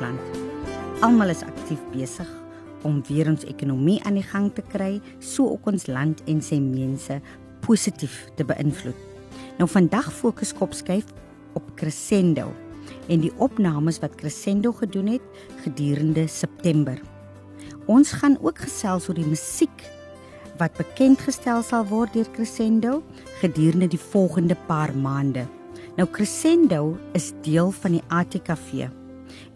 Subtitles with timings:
[0.00, 1.02] in ons land.
[1.04, 2.28] Almal is aktief besig
[2.84, 6.58] om weer ons ekonomie aan die gang te kry, so ook ons land en sy
[6.60, 7.20] mense
[7.64, 8.96] positief te beïnvloed.
[9.58, 11.08] Nou vandag fokus Kopskyf
[11.56, 12.52] op Crescendo
[13.08, 17.00] en die opnames wat Crescendo gedoen het gedurende September.
[17.86, 19.84] Ons gaan ook gesels oor die musiek
[20.60, 23.02] wat bekend gestel sal word deur Crescendo
[23.42, 25.46] gedurende die volgende paar maande.
[25.96, 28.88] Nou Crescendo is deel van die ATKV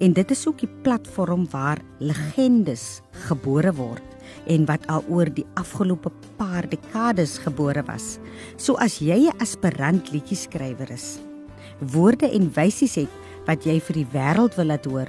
[0.01, 4.05] en dit is ook die platform waar legendes gebore word
[4.49, 8.19] en wat al oor die afgelope paar dekades gebore was.
[8.57, 11.19] So as jy 'n aspirant liedjie-skrywer is,
[11.81, 13.13] woorde en wysies het
[13.47, 15.09] wat jy vir die wêreld wil laat hoor,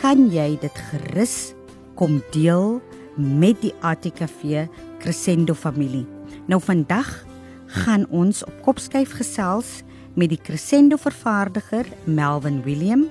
[0.00, 1.54] kan jy dit gerus
[1.94, 2.80] kom deel
[3.16, 4.66] met die ATKV
[4.98, 6.06] Crescendo familie.
[6.46, 7.24] Nou vandag
[7.66, 9.82] gaan ons op kopskyf gesels
[10.14, 13.08] met die Crescendo vervaardiger Melvin William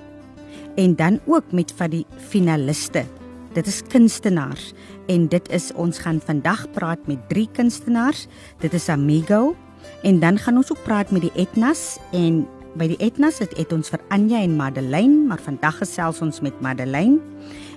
[0.74, 3.04] en dan ook met van die finaliste.
[3.52, 4.72] Dit is kunstenaars
[5.06, 8.26] en dit is ons gaan vandag praat met drie kunstenaars.
[8.58, 9.56] Dit is Amigo
[10.02, 12.46] en dan gaan ons ook praat met die Etnas en
[12.80, 16.60] by die Etnas het, het ons vir Anja en Madeleine, maar vandag gesels ons met
[16.64, 17.20] Madeleine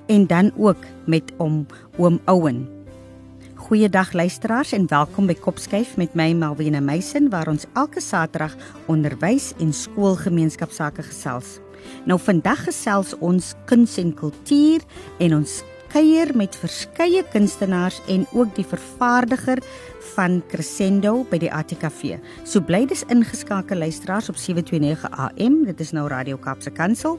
[0.07, 1.65] en dan ook met om
[1.97, 2.74] oom Owen.
[3.65, 8.53] Goeiedag luisteraars en welkom by Kopskyf met my Malwena Meisen waar ons elke Saterdag
[8.85, 11.55] onderwys en skoolgemeenskapsake gesels.
[12.05, 14.85] Nou vandag gesels ons kuns en kultuur
[15.17, 15.55] en ons
[15.95, 19.61] kuier met verskeie kunstenaars en ook die vervaardiger
[20.15, 22.17] van Crescendo by die ATKV.
[22.43, 27.15] So bly dis ingeskakel luisteraars op 729 AM, dit is nou Radio Kaapse Kansel,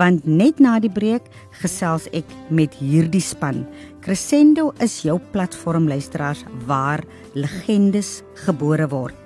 [0.00, 1.28] want net na die breek
[1.60, 3.66] gesels ek met hierdie span.
[4.04, 7.04] Crescendo is jou platform luisteraars waar
[7.36, 9.25] legendes gebore word.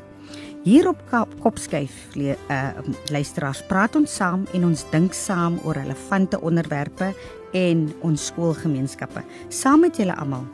[0.61, 1.01] Hier op
[1.41, 2.35] Kopskyf uh,
[3.09, 7.15] luisteraars praat ons saam en ons dink saam oor relevante onderwerpe
[7.57, 9.25] en ons skoolgemeenskappe.
[9.49, 10.45] Saam met julle almal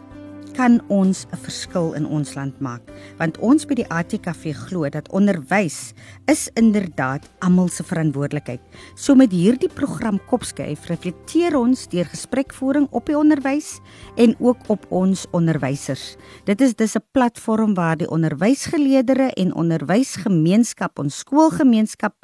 [0.56, 2.81] kan ons 'n verskil in ons land maak
[3.19, 5.93] want ons by die ATKV glo dat onderwys
[6.33, 8.61] is inderdaad almal se verantwoordelikheid.
[8.95, 13.81] So met hierdie program Kopskyf reflekteer ons deur gesprekvoering op die onderwys
[14.16, 16.16] en ook op ons onderwysers.
[16.45, 22.15] Dit is dis 'n platform waar die onderwysgeleerders en onderwysgemeenskap, ons skoolgemeenskap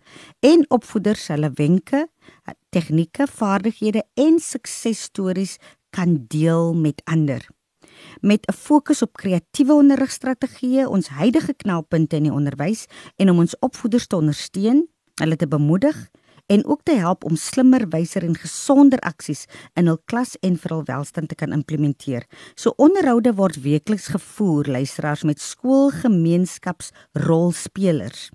[0.40, 2.08] en opvoeders hulle wenke,
[2.70, 5.58] tegnieke, vaardighede en suksesstories
[5.90, 7.44] kan deel met ander
[8.22, 13.58] met 'n fokus op kreatiewe onderrigstrategieë, ons huidige knelpunte in die onderwys en om ons
[13.58, 16.10] opvoeders te ondersteun, hulle te bemoedig
[16.46, 19.44] en ook te help om slimmer, wyser en gesonder aksies
[19.74, 22.26] in hul klas en vir hul welstand te kan implementeer.
[22.54, 28.30] So onderhoude word weekliks gevoer luisteraars met skoolgemeenskapsrolspelers.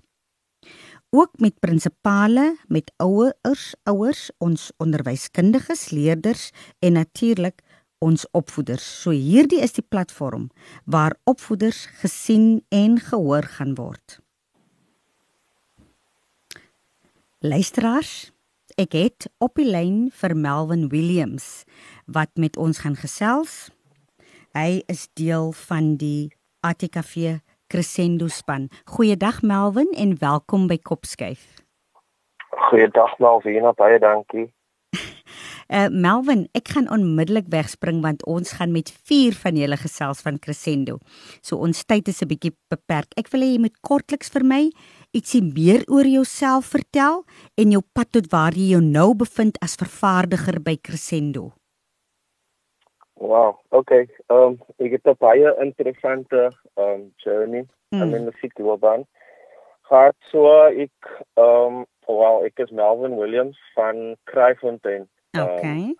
[1.10, 7.62] Ook met prinsipale, met ouers, ouers, ons onderwyskundiges, leerders en natuurlik
[8.04, 8.84] ons opvoeders.
[9.02, 10.48] So hierdie is die platform
[10.84, 14.18] waar opvoeders gesien en gehoor gaan word.
[17.38, 18.32] Luisteraars,
[18.78, 21.64] ek het op die lyn vir Melvin Williams
[22.06, 23.68] wat met ons gaan gesels.
[24.56, 26.30] Hy is deel van die
[26.66, 27.38] ATKV
[27.68, 28.68] Crescendo span.
[28.84, 31.60] Goeiedag Melvin en welkom by Kopskyf.
[32.50, 34.48] Goeiedag Melvin, baie dankie.
[35.68, 40.38] Uh Melvin, ek gaan onmiddellik wegspring want ons gaan met vier van julle gesels van
[40.40, 40.96] Crescendo.
[41.44, 43.12] So ons tyd is 'n bietjie beperk.
[43.20, 44.70] Ek wil hê jy moet kortliks vir my
[45.12, 47.24] ietsie meer oor jouself vertel
[47.60, 51.52] en jou pad tot waar jy jou nou bevind as vervaardiger by Crescendo.
[53.20, 54.08] Wow, okay.
[54.30, 58.02] Ehm um, ek het 'n baie interessante ehm um, journey mm.
[58.02, 59.04] in die musiekloopbaan.
[59.82, 60.96] Gehad so ek
[61.36, 65.08] ehm um, wow, ek is Melvin Williams van Kraaifontein.
[65.36, 65.92] Okay.
[65.92, 65.96] Um,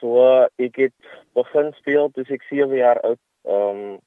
[0.00, 3.22] so ek het begin speel toe ek 7 jaar oud.
[3.48, 4.00] Ehm um,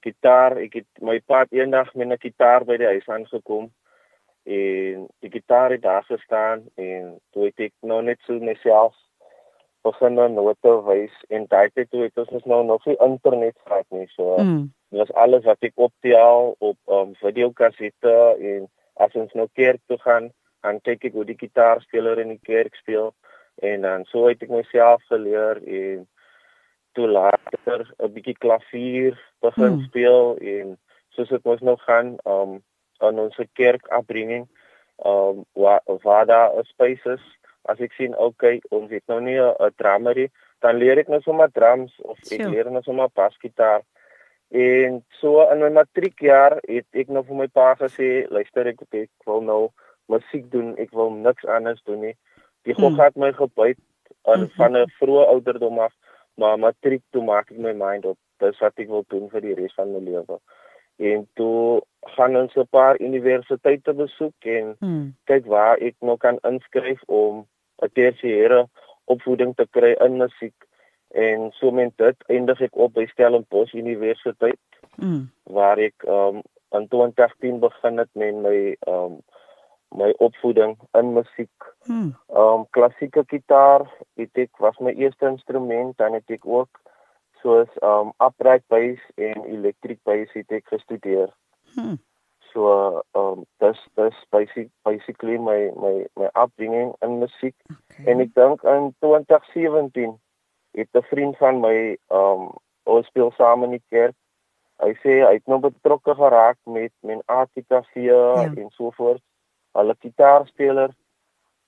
[0.00, 3.68] gitaar, ek het my pa eendag met 'n gitaar by die huis aangekom
[4.44, 8.96] en die gitaar het daar gestaan en toe het ek nou net so myself
[9.82, 13.86] begin dan note wys en daai tyd toe het ons nou nog nie internet gehad
[13.88, 14.72] nie so mm.
[14.88, 18.16] was alles wat ek optel op um, videokassette
[18.52, 20.30] en as ons nou kerk toe gaan
[20.62, 23.12] dan kyk ek hoe die gitaarspeler in die kerk speel
[23.66, 26.06] en dan so het ek myself geleer en
[26.98, 29.84] toe later 'n bietjie klavier begin hmm.
[29.88, 30.78] speel en
[31.16, 32.62] soos dit mos nou gaan um
[33.00, 34.48] aan ons kerk opbringing
[35.04, 37.22] um waar waar daar spaces
[37.68, 40.30] as ek sien okay ons het nou nie 'n drummery
[40.60, 42.50] dan leer ek nou sommer drums of ek sure.
[42.50, 43.82] leer nou sommer basgitaar
[44.50, 49.10] En so in my matriekjaar het ek nou vir my pa gesê, luister ek ek
[49.28, 49.60] wil nou
[50.10, 52.16] musiek doen, ek wil niks anders doen nie.
[52.68, 53.02] Die gog hmm.
[53.02, 53.78] het my gebyt
[54.28, 54.54] aan hmm.
[54.58, 55.94] van 'n vroeë ouderdom af,
[56.34, 58.18] maar matriek toe maak ek my mind op.
[58.44, 60.40] Dis wat ek wil doen vir die res van my lewe.
[61.00, 61.80] En toe
[62.16, 65.14] gaan ons 'n paar universiteite besoek en hmm.
[65.24, 67.46] kyk waar ek nog kan inskryf om
[67.82, 68.66] 'n tersiêre
[69.04, 70.54] opvoeding te kry in musiek
[71.10, 74.60] en so met dit eindig ek op by Stellenbosch Universiteit
[74.96, 75.24] mm.
[75.50, 76.42] waar ek um,
[76.76, 79.18] in 2010 begin het met my um,
[79.96, 81.64] my opvoeding in musiek.
[81.86, 82.14] Mm.
[82.28, 86.80] Um klassieke gitaar, dit ek was my eerste instrument dan het ek ook
[87.42, 91.32] soos um upright bass en electric bass het ek gestudeer.
[91.74, 91.98] Mm.
[92.52, 98.06] So um dis dis basic basically my my my upbringing in musiek okay.
[98.10, 100.18] en ek dink in 2017
[100.78, 102.50] het 'n vriend van my um
[102.84, 104.16] ons speel saam in die kerk.
[104.80, 108.46] Hy sê hy het nou betrokke geraak met men ATKV ja.
[108.48, 109.22] en so voort.
[109.78, 110.94] Hulle gitaarspeler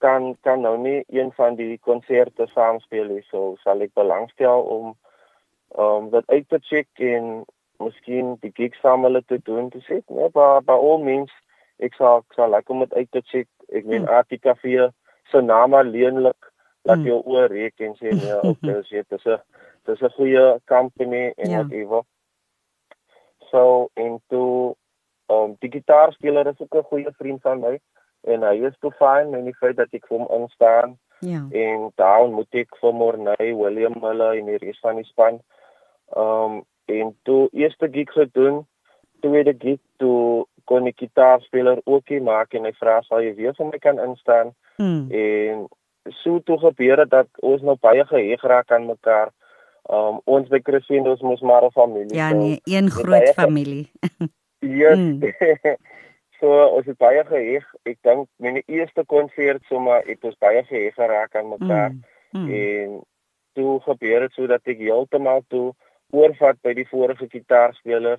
[0.03, 3.23] kan kan nou nie een van die konserte saam speel nie.
[3.31, 4.95] So sal ek belangstel om
[5.79, 7.45] um dat uit te check en
[7.83, 10.01] miskien die gig saam hulle te doen te sê.
[10.09, 11.33] Nee, maar by al mens
[11.79, 13.49] ek sal ek sal lekker met uit te check.
[13.73, 14.19] Ek meen hmm.
[14.19, 14.91] ATKV
[15.31, 16.53] se naam alleenlik
[16.83, 17.07] laat mm.
[17.07, 19.39] jou oor reek en sê nee, okay, as jy dis 'n
[19.87, 21.63] dis 'n goeie company en ja.
[21.63, 22.03] whatever.
[23.51, 24.43] So into
[25.31, 27.79] um die gitaarspeler is ook 'n goeie vriend van my
[28.23, 30.99] en hy is toe fyn met die feit dat ek hom instaan.
[31.23, 31.47] Ja.
[31.51, 35.41] En daar moet ek vir Morney, William Miller en die res van die span
[36.17, 38.67] um en toe eerste gig gedoen,
[39.21, 43.71] tweede gig toe kon ek gitaarspeler ook maak en hy vra sal jy weer vir
[43.71, 44.53] my kan instaan.
[44.77, 45.07] Mm.
[45.11, 45.67] En
[46.23, 49.33] so toe gebeur het dat ons nou baie geheg raak aan mekaar.
[49.91, 52.17] Um ons by Crescendos mos maar 'n familie.
[52.17, 53.91] Ja, nee, een so, groot familie.
[54.63, 54.95] Ja.
[54.95, 54.99] Yes.
[54.99, 55.19] Mm.
[56.43, 57.67] so ons het baie geheg.
[57.87, 61.95] Ek dink my eerste konsert sommer het ons baie geheg geraak aan mekaar.
[62.35, 62.43] Mm.
[62.43, 62.51] Mm.
[62.59, 63.01] En
[63.55, 65.71] toe gebeur dit so dat ek heeltemal toe
[66.13, 68.19] oorvat by die vorige gitaarspeler.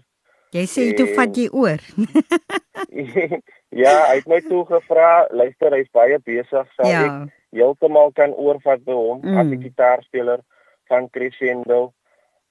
[0.53, 1.81] Jy sê en, toe vat jy oor.
[3.83, 7.01] ja, hy het my toe gevra, luister, hy's baie besig, sê ja.
[7.07, 9.39] ek heeltemal kan oorvat by hom mm.
[9.41, 10.45] as 'n gitaarspeler
[10.91, 11.81] van Crescendo.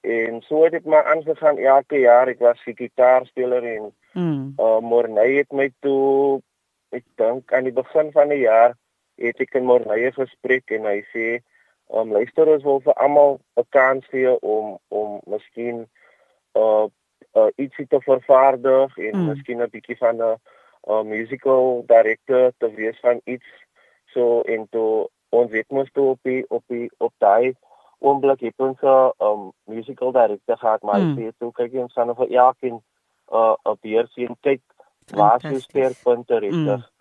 [0.03, 2.27] En so het dit maar aangegaan elke jaar.
[2.27, 4.53] Ek was gitaarspeler en mm.
[4.59, 6.41] uh Morney het my toe
[6.91, 8.75] ek dink aan die begin van die jaar
[9.21, 11.27] het ek in Morney gespreek en hy sê
[11.93, 15.85] um luister ons wil vir almal 'n kans gee om om miskien
[16.59, 16.85] uh
[17.39, 19.27] uh ietsie te vervaardig en mm.
[19.31, 20.35] miskien 'n bietjie van 'n
[20.91, 23.49] uh musical director te wees van iets
[24.13, 27.55] so en toe ons weet mos toe op die op die op daai
[28.03, 31.11] oomblik het ons 'n um, musical director gehad maar mm.
[31.11, 32.81] ek sê toe kyk ons dan vir elkeen
[33.31, 34.61] uh op hier sien kyk
[35.11, 36.91] waar sy sterkpunte regtig mm.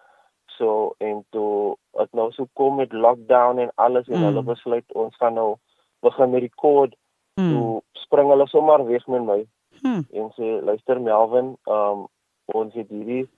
[0.56, 4.24] so en toe het nou so kom met lockdown en alles en mm.
[4.24, 5.56] hulle besluit ons gaan nou
[6.00, 6.96] begin met die kode
[7.40, 7.50] mm.
[7.52, 9.40] toe spring hulle sommer weg met my
[9.82, 10.02] mm.
[10.10, 12.06] en sê luister Melvin um
[12.52, 13.28] ons het hierdie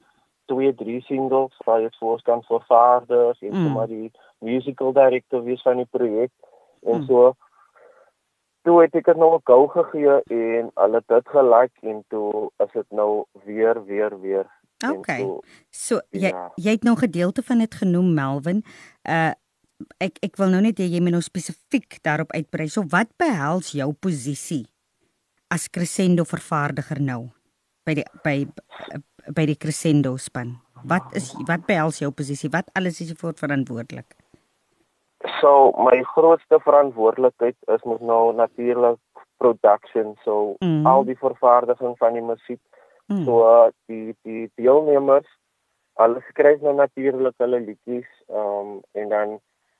[0.46, 3.64] twee drie singles waar jy voorstaan vir vaders en mm.
[3.64, 4.10] sommer die
[4.44, 6.32] musical director wie van die projek
[6.82, 7.06] en mm.
[7.08, 7.34] so
[8.64, 12.72] toe het ek nog 'n gou gegee en hulle het dit gelike en toe is
[12.72, 14.46] dit nou weer weer weer
[14.84, 15.22] Okay.
[15.22, 15.40] Toe,
[15.70, 16.50] so jy ja.
[16.60, 18.64] jy het nou gedeelte van dit genoem Melvin.
[19.08, 19.32] Uh
[19.98, 22.68] ek ek wil nou net hê jy moet nou spesifiek daarop uitbrei.
[22.70, 24.64] So wat behels jou posisie
[25.52, 27.28] as crescendo vervaardiger nou
[27.84, 28.36] by die by
[29.34, 30.56] by die Crescendo span?
[30.84, 32.50] Wat is wat behels jou posisie?
[32.52, 34.16] Wat alles is jy voor verantwoordelik?
[35.40, 39.00] So my grootste verantwoordelikheid is mos nou natuurlik
[39.42, 40.86] production, so mm.
[40.86, 42.60] al die vervaardiging van die musiek.
[43.12, 43.24] Mm.
[43.24, 45.28] So uh, die die deelnemers
[45.94, 49.36] alles skryf nou natuurlik hulle liedjies, um, en dan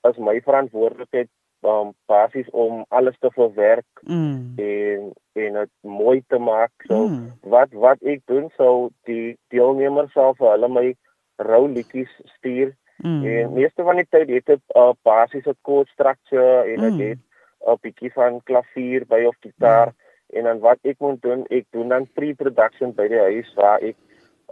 [0.08, 1.30] is my verantwoordelikheid
[1.66, 4.54] um, basies om alles te verwerk mm.
[4.56, 6.72] en en dit mooi te maak.
[6.86, 7.32] So mm.
[7.50, 10.86] wat wat ek doen sou die deelnemers sal vir hulle my
[11.42, 12.74] rou liedjies stuur.
[12.96, 13.24] Mm.
[13.26, 17.00] En meeste van die tyd het dit 'n uh, basiese chord structure en dit mm.
[17.00, 17.18] het
[17.66, 20.38] 'n bietjie van klavier by of gitaar mm.
[20.38, 23.96] en dan wat ek moet doen, ek doen dan pre-production by die huis waar ek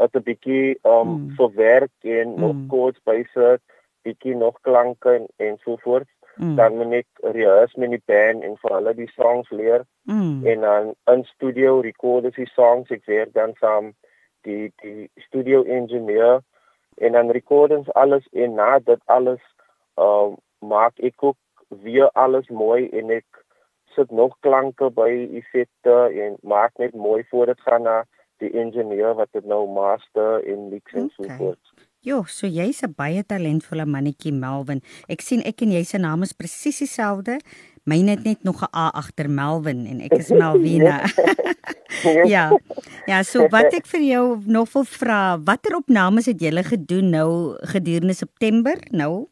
[0.00, 1.30] 'n bietjie um mm.
[1.36, 2.40] verwerk en mm.
[2.40, 3.62] nog chords bysit,
[4.02, 6.56] bietjie nog klanke en, en so voort mm.
[6.56, 10.46] dan moet ek rehearse met die band en vir hulle die songs leer mm.
[10.46, 13.92] en dan in studio record die songs ek werk dan saam
[14.48, 16.40] die die studio engineer
[16.96, 19.40] en dan record ons alles en na dit alles
[19.98, 23.44] uh, maak ek ook weer alles mooi en ek
[23.94, 28.02] sit nog klanke by effekte en maak net mooi voor dit gaan na
[28.42, 31.16] die ingenieur wat dit nou master in mix en okay.
[31.16, 31.88] so voort.
[32.02, 34.80] Jo, so jy's 'n baie talentvolle mannetjie Melvin.
[35.08, 37.38] Ek sien ek en jy se name is presies dieselfde.
[37.84, 41.02] Myne het net nog 'n A agter Melvin en ek is Melvina.
[42.34, 42.60] ja.
[43.06, 47.30] Ja, so wat ek vir jou nog wil vra, watter opnames het julle gedoen nou
[47.74, 49.28] gedurende September nou?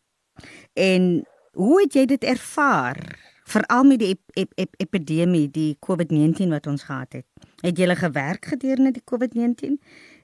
[0.73, 2.99] En hoe het jy dit ervaar?
[3.51, 7.27] Veral met die ep ep ep epidemie, die COVID-19 wat ons gehad het.
[7.65, 9.79] Het julle gewerk gedurende die COVID-19?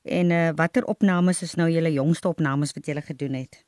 [0.07, 3.65] En uh, watter opnames is nou julle jongste opnames wat julle gedoen het?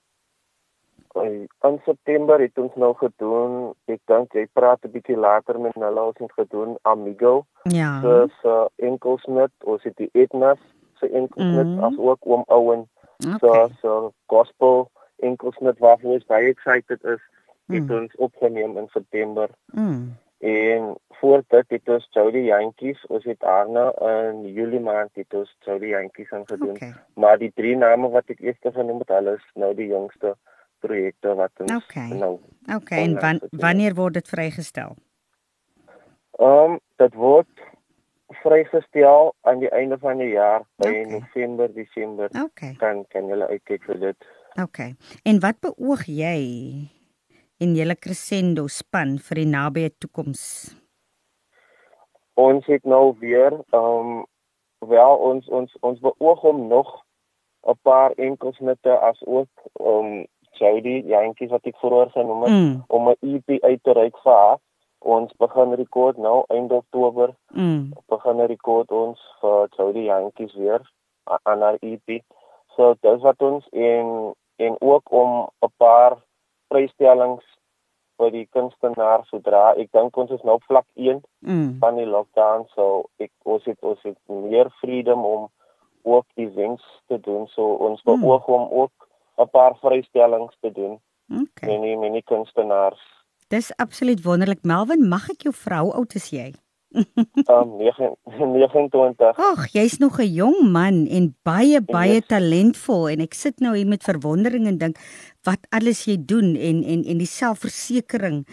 [1.22, 6.02] In September het ons nou gedoen, ek dink jy praat 'n bietjie later met hulle
[6.02, 7.46] ons het gedoen Amigo.
[7.62, 8.00] Ja.
[8.02, 10.58] So so enkelsnit, ons het die Etnas
[10.98, 11.84] se enkelsnit mm -hmm.
[11.84, 12.88] as ook oom Owen.
[13.18, 13.38] Okay.
[13.38, 17.22] So so gospel enkelsnit wat ons baie excited is,
[17.66, 18.00] het mm.
[18.00, 19.50] ons opgeneem in September.
[19.66, 20.16] Mm.
[20.38, 25.56] En voor dit het ons Jody Jantjies, ons het Arna in Julie maand het ons
[25.66, 26.76] Jody Jantjies aangedoen.
[26.76, 26.92] Okay.
[27.14, 30.36] Maar die drie name wat ek eers genoem het, hulle is nou die jongste
[30.84, 32.08] projekte wat ons okay.
[32.12, 32.38] nou.
[32.76, 34.96] Okay, en wan, wanneer word dit vrygestel?
[36.38, 37.66] Ehm um, dit word
[38.42, 41.04] vrygestel aan die einde van die jaar by okay.
[41.12, 42.30] November, Desember.
[42.44, 42.74] Okay.
[42.78, 44.28] Kan kan jy uitkyk vir dit.
[44.62, 44.94] Okay.
[45.24, 46.38] En wat beoog jy
[47.58, 50.42] in julle crescendo span vir die nabye toekoms?
[52.38, 54.26] Ons het nou weer ehm um,
[54.88, 56.90] wel ons ons ons beoog om nog
[57.66, 62.84] 'n paar enkelsnitte as ook om um, Jody Jantjies wat ek vroeër genoem het mm.
[62.88, 64.58] om 'n EP uit te reik vir haar.
[64.98, 67.34] Ons begin rekord nou einde Oktober.
[67.52, 67.92] Mm.
[68.08, 70.82] Begin rekord ons vir Jody Jantjies weer
[71.42, 72.22] aan haar EP.
[72.76, 76.18] So dis wat ons en en ook om 'n paar
[76.68, 77.44] vrystellings
[78.18, 81.78] vir die kunstenaars sodra ek dink ons is nou vlak 1 mm.
[81.82, 85.46] van die lockdown so ek ons het ons het meer freedom om
[86.02, 88.20] ook events te doen so ons mm.
[88.20, 89.07] beoog om ook
[89.38, 91.00] 'n paar vrystellings te doen.
[91.28, 91.68] Okay.
[91.74, 93.00] En nie menie kunstenaars.
[93.48, 94.62] Dis absoluut wonderlik.
[94.62, 96.52] Melvin, mag ek jou vrou oud is jy?
[97.52, 99.32] um 29.
[99.50, 102.28] Ag, jy's nog 'n jong man en baie baie yes.
[102.32, 104.96] talentvol en ek sit nou hier met verwondering en dink
[105.44, 108.46] wat alles jy doen en en en die selfversekering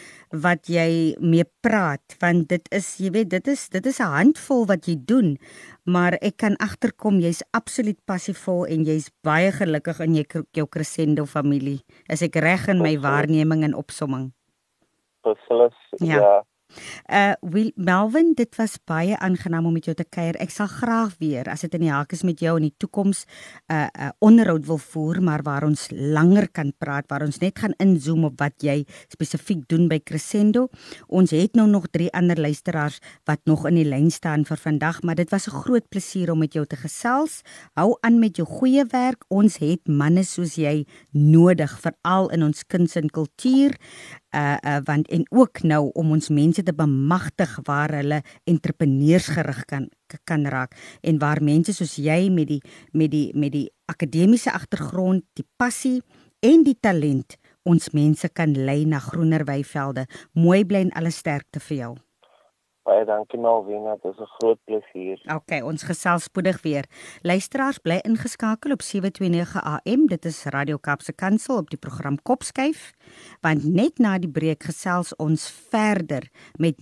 [0.44, 4.66] wat jy mee praat want dit is jy weet dit is dit is 'n handvol
[4.68, 5.38] wat jy doen
[5.86, 11.26] maar ek kan agterkom jy's absoluut passievol en jy's baie gelukkig in jou jou crescendo
[11.26, 14.34] familie is ek reg in my waarneming en opsomming
[15.24, 16.44] Beslis ja, ja.
[17.10, 20.36] Uh Will Melvin, dit was baie aangenaam om met jou te kuier.
[20.42, 23.26] Ek sal graag weer as dit in die hak is met jou in die toekoms
[23.26, 27.40] 'n uh, 'n uh, onderhoud wil voer, maar waar ons langer kan praat, waar ons
[27.40, 30.70] net gaan inzoom op wat jy spesifiek doen by Crescendo.
[31.08, 35.02] Ons het nou nog drie ander luisteraars wat nog in die lyn staan vir vandag,
[35.04, 37.42] maar dit was 'n groot plesier om met jou te gesels.
[37.74, 39.26] Hou aan met jou goeie werk.
[39.28, 43.76] Ons het manne soos jy nodig, veral in ons kuns en kultuur
[44.36, 49.90] uh, uh want en ook nou om ons mense te bemagtig waar hulle entrepreneursgerig kan
[50.24, 52.62] kan raak en waar mense soos jy met die
[52.94, 56.02] met die met die akademiese agtergrond, die passie
[56.46, 60.06] en die talent ons mense kan lei na groener weivelde.
[60.38, 61.94] Mooi bly en alle sterkte vir jou.
[62.86, 65.22] Baie dankie Malvina, dit is 'n groot plesier.
[65.34, 66.86] OK, ons gesels spoedig weer.
[67.22, 70.06] Luisteraars bly ingeskakel op 729 AM.
[70.08, 72.94] Dit is Radio Kapse Kansel op die program Kopskyf.
[73.42, 76.76] Want net na die breek gesels ons verder met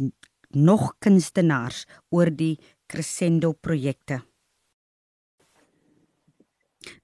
[0.49, 4.32] nog kunstenaars oor die Crescendo projekte.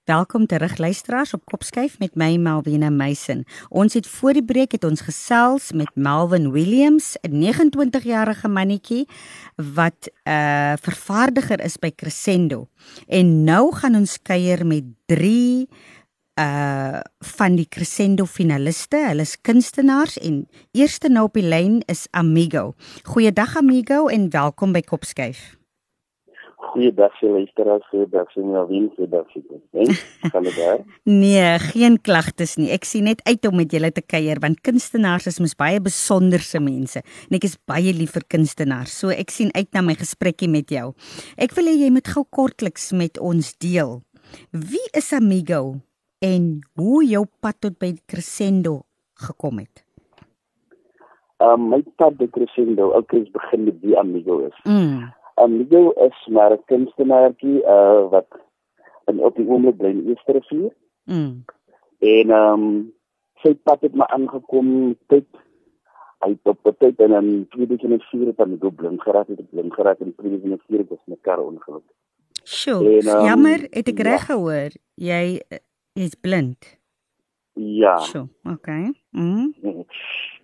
[0.04, 3.44] Welkom terug luisteraars op Kopskyf met my Melvina Meisen.
[3.68, 9.08] Ons het voor die breek het ons gesels met Melvin Williams, 'n 29-jarige mannetjie
[9.56, 12.68] wat 'n uh, vervaardiger is by Crescendo.
[13.06, 15.68] En nou gaan ons kuier met 3
[16.34, 18.96] uh van die Crescendo finaliste.
[18.96, 22.74] Hulle is kunstenaars en eerste nou op die lyn is Amigo.
[23.02, 25.59] Goeiedag Amigo en welkom by Kopskyf.
[26.60, 29.94] Goeiedag vir luisteraars, goeiedag vir my vriende, goeiedag vir julle.
[30.34, 30.82] Kan dit daar?
[31.08, 32.68] Nee, geen klagtes nie.
[32.74, 36.60] Ek sien net uit om met julle te kuier want kunstenaars is mos baie besonderse
[36.60, 37.00] mense.
[37.30, 38.92] En ek is baie lief vir kunstenaars.
[39.02, 40.90] So ek sien uit na my gesprekkie met jou.
[41.40, 43.98] Ek wil hê jy moet gou kortliks met ons deel.
[44.52, 45.80] Wie is Amigo
[46.20, 48.82] en hoe jou pad tot by Crescendo
[49.26, 49.86] gekom het?
[51.40, 54.60] Um my pad by Crescendo, ek het begin met die Amigo is.
[54.68, 55.08] Mm.
[55.44, 58.30] Amigo is maar 'n kunstenaartjie uh wat
[59.06, 60.72] in op die oomblik bly in Eersterivier.
[61.04, 61.44] Mm.
[61.98, 62.92] En ehm um,
[63.42, 65.26] sy pad het my aangekom tyd
[66.20, 70.00] hy het op tyd en in 2004 het hy op blind geraak het, blind geraak
[70.04, 71.86] in 2004 het hy 'n kar ongeluk.
[72.44, 74.34] Sjoe, um, jammer, het ek reg ja.
[74.34, 74.70] gehoor?
[74.94, 75.40] Jy
[75.94, 76.78] is blind.
[77.54, 77.98] Ja.
[77.98, 78.92] Sjoe, okay.
[79.10, 79.54] Mm.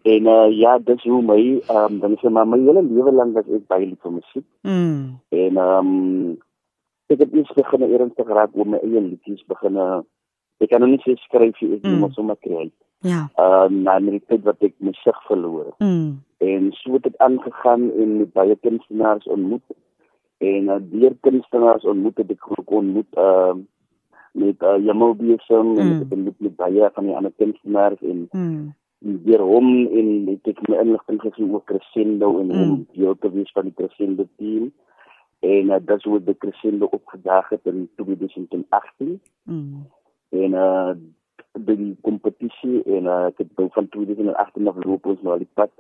[0.06, 3.34] En uh, ja, dis hoe my ehm um, dan sê maar my hele lewe lank
[3.34, 4.44] was ek baie lief vir musiek.
[4.62, 5.16] Mm.
[5.34, 6.36] En ehm um,
[7.10, 9.80] ek het iets begin ernstig raak oor my eie liedjies begin.
[10.62, 11.98] Ek kan nou nie sê skryf ek mm.
[12.04, 12.68] moet sommer kry.
[13.02, 13.24] Ja.
[13.34, 15.74] Ehm uh, na my tyd wat ek my sig verloor.
[15.82, 16.22] Mm.
[16.52, 19.76] En so het dit aangegaan en met baie kunstenaars ontmoet.
[20.38, 23.66] En uh, deur kunstenaars ontmoet het ek ook ontmoet ehm uh,
[24.36, 25.78] met uh, Jamal Biesem mm.
[25.82, 28.66] en ek het met, met baie van die ander kunstenaars en mm
[28.98, 32.60] deur hom en het ek my inligting gesien oor Crescendo en mm.
[32.60, 34.70] hom deel te wees van die Crescendo team
[35.44, 39.84] en uh, dit word die Crescendo opgedag het in 2018 mm.
[40.44, 40.96] en uh
[41.56, 45.54] die kompetisie en uh, ek het nou van 2018 af loop ons nou al die
[45.56, 45.72] pad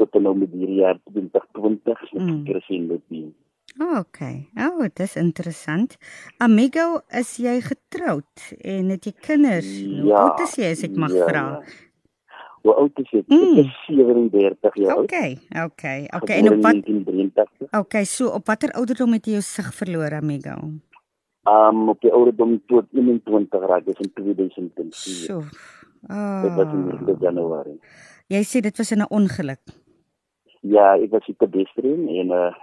[0.00, 2.44] tot nou met die jaar 2020 met mm.
[2.48, 3.30] Crescendo team
[3.74, 4.46] Oh, okay.
[4.54, 5.96] Oh, dit is interessant.
[6.38, 9.66] Amigo, is jy getroud en het jy kinders?
[9.66, 11.42] Ja, Hoe oud is jy as ek mag ja, vra?
[12.64, 13.20] Hoe oud is jy?
[13.28, 13.58] Mm.
[13.60, 15.04] Ek is 37 jaar oud.
[15.04, 16.06] Okay, okay.
[16.16, 17.68] Okay, en op wat 1983.
[17.76, 20.54] Okay, so op watter ouderdom het jy jou sig verloor, amigo?
[21.44, 24.92] Um op die ouderdom tot 21 raak, dis in 2010.
[24.96, 25.42] So.
[26.08, 26.40] Ah.
[26.46, 27.76] Dit was in Januarie.
[28.32, 29.60] Jy sê dit was in 'n ongeluk.
[30.60, 32.54] Ja, ek was op pedestrian en uh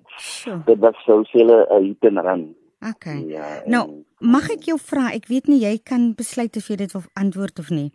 [0.70, 2.56] dit was so selle 'n uh, hit and run.
[2.80, 3.18] Okay.
[3.28, 6.92] Ja, nou, mag ek jou vra, ek weet nie jy kan besluit of jy dit
[6.92, 7.92] wil antwoord of nie.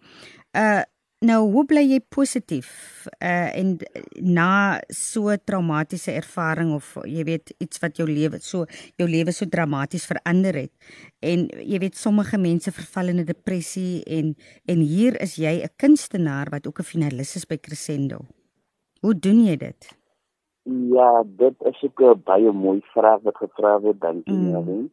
[0.53, 0.85] Uh
[1.25, 2.67] Nou, hoe bly jy positief
[3.25, 3.71] uh en
[4.21, 8.67] na so traumatiese ervaring of jy weet iets wat jou lewe so
[9.01, 10.73] jou lewe so dramaties verander het.
[11.25, 14.35] En jy weet sommige mense verval in 'n depressie en
[14.69, 18.19] en hier is jy 'n kunstenaar wat ook 'n finalis is by Crescendo.
[19.01, 19.97] Hoe doen jy dit?
[20.93, 24.89] Ja, dit is ook 'n baie mooi vraag wat gevra word, dankie mm.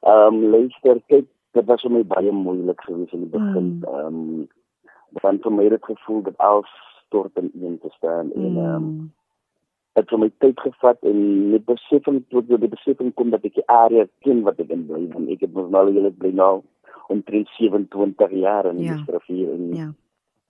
[0.00, 3.78] Ehm um, luister, kyk, dit was vir my baie moeilik geweest in die begin.
[3.78, 3.84] Mm.
[3.84, 4.40] Ehm mm.
[4.40, 4.48] um,
[5.22, 6.74] dan vir my het gevoel dat alles
[7.06, 9.12] stort in een te staan en ehm um,
[9.98, 13.66] het vir my tyd gevat en met besefing tot die besefing kom dat ek die
[13.66, 16.52] area ken wat ek in bly en ek het mos nou al hele bly nou
[17.10, 18.94] omtrent 27 jaar in ja.
[18.94, 19.90] die rivier en ja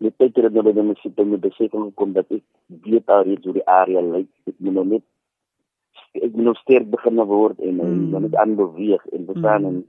[0.00, 2.44] met tyd het nou met my sit met besefing gekom dat ek
[2.88, 5.04] weet al reeds hoe die area lyk ek moet nou net
[6.16, 8.06] ek moet nou sterk begin word en mm.
[8.14, 9.68] dan net aanbeweeg en bestaan mm.
[9.68, 9.82] en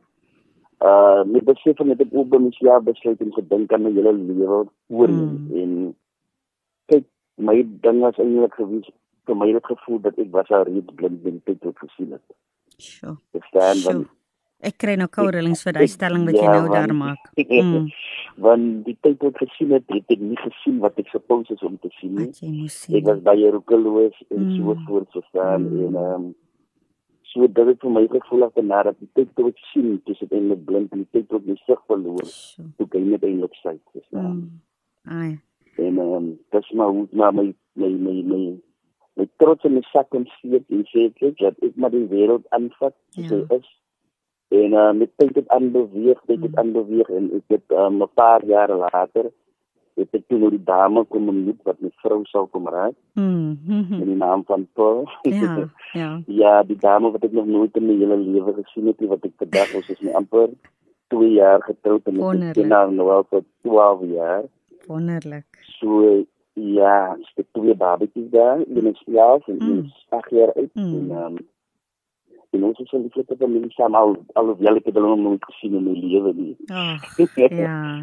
[0.81, 4.13] uh met besef van dit ook by myself besluit om te dink aan my hele
[4.13, 5.51] lewe oor mm.
[5.63, 5.75] en
[6.93, 8.89] kyk my ding was eintlik gewees
[9.29, 12.25] vir my het gevoel dat ek was al reeds blind ben tot ek gesien het.
[12.81, 13.15] Sjoe.
[13.51, 14.01] Sure.
[14.61, 17.29] Ek kry nou kourelings vir daai stelling wat jy ja, nou daar maak.
[17.51, 17.89] Mm.
[18.41, 21.75] Want die tyd wat gesien het, het ek nie gesien wat ek supposed is om
[21.83, 22.29] te sien nie.
[22.97, 24.53] Ek was baie roekeloos en mm.
[24.55, 25.81] so voort verstaan mm.
[25.87, 26.29] en ehm um,
[27.31, 30.65] so dit het vir my gevoel dat nadat die tyd tot sien dis dit eintlik
[30.65, 32.27] blind en die tyd tot my sig verloor
[32.77, 34.33] toe kan net eintlik sy is nou
[35.19, 35.39] ai.
[35.81, 38.41] En um, dis maar hoe maar my my my my
[39.15, 42.47] my trots en my sak en sien en sê ek dat ek maar die wêreld
[42.57, 43.27] aanvat ja.
[43.29, 43.69] so is.
[44.51, 46.59] En uh, met tyd het aanbeweeg tyd het mm.
[46.63, 49.31] aanbeweeg en ek het um, 'n paar jaar later
[49.95, 52.95] het ek toe die dame kom ontmoet wat my vrou sou kom raak.
[53.13, 53.59] Mm.
[53.65, 53.99] -hmm.
[54.01, 55.09] In die naam van Paul.
[55.21, 55.57] Ja.
[55.93, 56.21] Ja.
[56.25, 59.33] ja, die dame wat ek nog nooit in my hele lewe gesien het, wat ek
[59.35, 60.47] vandag was is my amper
[61.07, 64.43] 2 jaar getroud en ek ken haar nou al vir 12 jaar.
[64.87, 65.59] Wonderlik.
[65.79, 66.23] So
[66.53, 70.73] ja, ek het twee babatjies daar, een is 11 en een is 8 jaar oud
[70.73, 70.93] mm.
[70.93, 71.37] en um,
[72.55, 75.83] en ons is 'n lieflike familie saam al alhoewel ek dit al nooit gesien in
[75.83, 76.55] my lewe nie.
[76.67, 77.49] Ag, ja,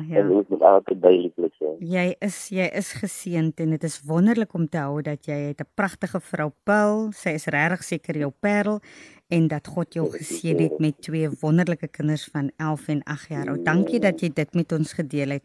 [0.08, 0.22] ja.
[0.28, 1.76] Dit is altyd duidelik so.
[1.80, 5.60] Jy is jy is geseënd en dit is wonderlik om te hou dat jy het
[5.60, 7.12] 'n pragtige vrou Paul.
[7.12, 8.80] Sy is regtig seker jou parel
[9.28, 13.48] en dat God jou geseën het met twee wonderlike kinders van 11 en 8 jaar
[13.48, 13.64] oud.
[13.64, 15.44] Dankie dat jy dit met ons gedeel het.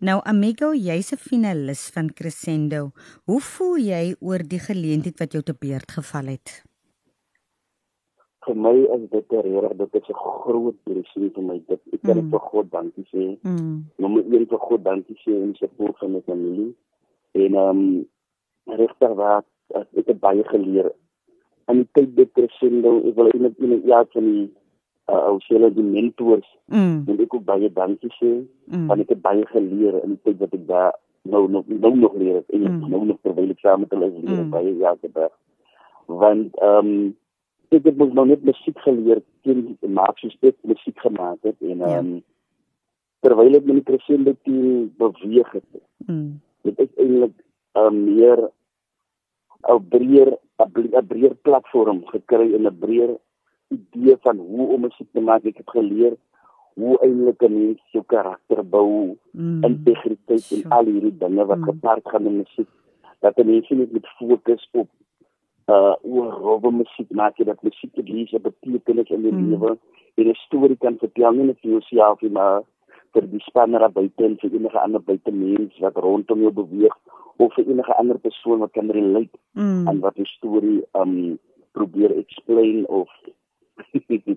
[0.00, 2.90] Nou Amigo, jy's 'n finalis van Crescendo.
[3.24, 6.69] Hoe voel jy oor die geleentheid wat jou te beurt geval het?
[8.46, 12.18] Vir my is dit regtig dit is 'n groot blessing vir my dit ek kan
[12.18, 12.30] mm.
[12.30, 13.24] vir God dankie sê.
[13.42, 13.84] Mm.
[13.98, 16.72] Nommer 1 vir God dankie sê en sy poort van my familie.
[17.32, 18.06] En ehm um,
[18.80, 19.44] regtig waar
[19.94, 20.92] ek het baie geleer.
[21.68, 24.48] In die tyd dit Crescendo, ek wil net in 'n jaar van die
[25.10, 26.48] uh ou sele die mentors.
[26.66, 27.04] Mm.
[27.06, 28.32] En ek ook baie dankie sê
[28.66, 28.86] mm.
[28.86, 32.14] want ek het baie geleer in die tyd wat ek daar nou nog nou nog
[32.14, 32.90] leer het en mm.
[32.90, 34.50] nou nog terwyl ek saam met hulle is leer mm.
[34.50, 35.32] baie te dag.
[36.06, 37.16] Want ehm um,
[37.70, 41.78] ek het mos nou net musiek geleer teen maak soos ek musiek gemaak het en
[41.78, 41.96] ja.
[41.96, 42.22] ehm um,
[43.20, 45.66] terwyl ek met die crescendo team beweeg het.
[46.08, 46.40] Mm.
[46.64, 47.36] Dit is eintlik
[47.76, 48.40] 'n meer
[49.68, 50.30] 'n breër
[50.64, 53.12] 'n breër platform gekry en 'n breër
[53.68, 55.44] idee van hoe om musiek te maak.
[55.44, 56.16] Ek het geleer
[56.74, 59.64] hoe eintlik 'n mens jou karakter bou, mm.
[59.64, 61.64] integriteit en al hierdie dinge wat mm.
[61.64, 62.68] gepaard gaan met musiek.
[63.20, 64.88] Dat 'n mens nie met fokus op
[65.70, 69.50] uh oor robbe musiek maak jy dat musiek te lees betekenis in die mm.
[69.52, 69.76] lewe
[70.18, 72.62] en 'n storie kan vertel nie net vir jouself nie maar
[73.14, 76.96] vir die spanner buite en vir enige ander buite mens wat rondom jou beweeg
[77.36, 79.88] of vir enige ander persoon wat kan relate mm.
[79.88, 81.38] aan wat die storie um
[81.72, 83.08] probeer explain of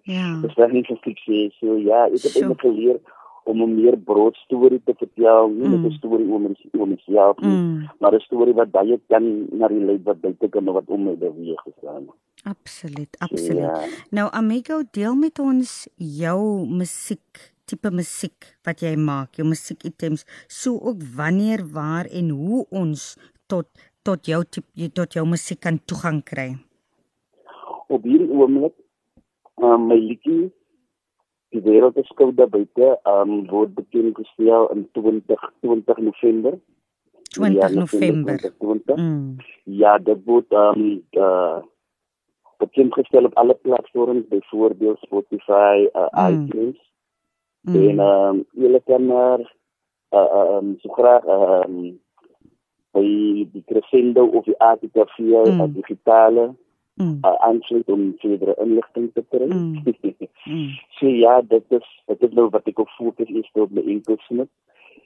[0.04, 0.40] Ja.
[0.44, 3.00] Dis reg nie vir sê so ja, ek het net geleer
[3.44, 5.98] om 'n meer brood storie te vertel, nie net 'n mm.
[6.00, 7.90] storie oor mens oor myself nie, mm.
[8.00, 9.24] maar 'n storie wat baie kan
[9.58, 12.08] na die lewe wat buite kan wat om my beweeg gestaan.
[12.44, 13.76] Absoluut, absoluut.
[13.76, 13.88] So, ja.
[14.10, 20.26] Nou Amigo, deel met ons jou musiek tipe musiek wat jy maak, jou musiek items,
[20.48, 23.16] so ook wanneer, waar en hoe ons
[23.48, 23.68] tot
[24.04, 26.50] tot jou tipe tot jou musiek kan toegang kry.
[27.88, 28.76] Op hierdie oomblik
[29.62, 30.52] um, my liedjie
[31.54, 36.58] die wêreld is koud daar buite um, word bekend gestel in 20 20 November
[37.38, 38.98] 20 November 20.
[38.98, 39.38] Mm.
[39.82, 41.60] ja dit word um uh,
[42.64, 46.30] bekend gestel op alle platforms byvoorbeeld Spotify uh, mm.
[46.30, 46.80] iTunes
[47.62, 47.76] mm.
[47.76, 49.46] en um, julle kan maar
[50.14, 51.78] uh, um, so graag um,
[52.94, 53.06] by
[53.54, 55.74] die Crescendo of die Artica via mm.
[55.74, 56.54] digitale
[57.02, 57.20] mm.
[57.26, 59.48] uh, aansluit om verdere inligting te kry.
[59.48, 59.84] Mm.
[60.46, 60.70] mm.
[61.00, 64.50] so ja, dit is dit is nou wat ek op fokus is op my enkelsnit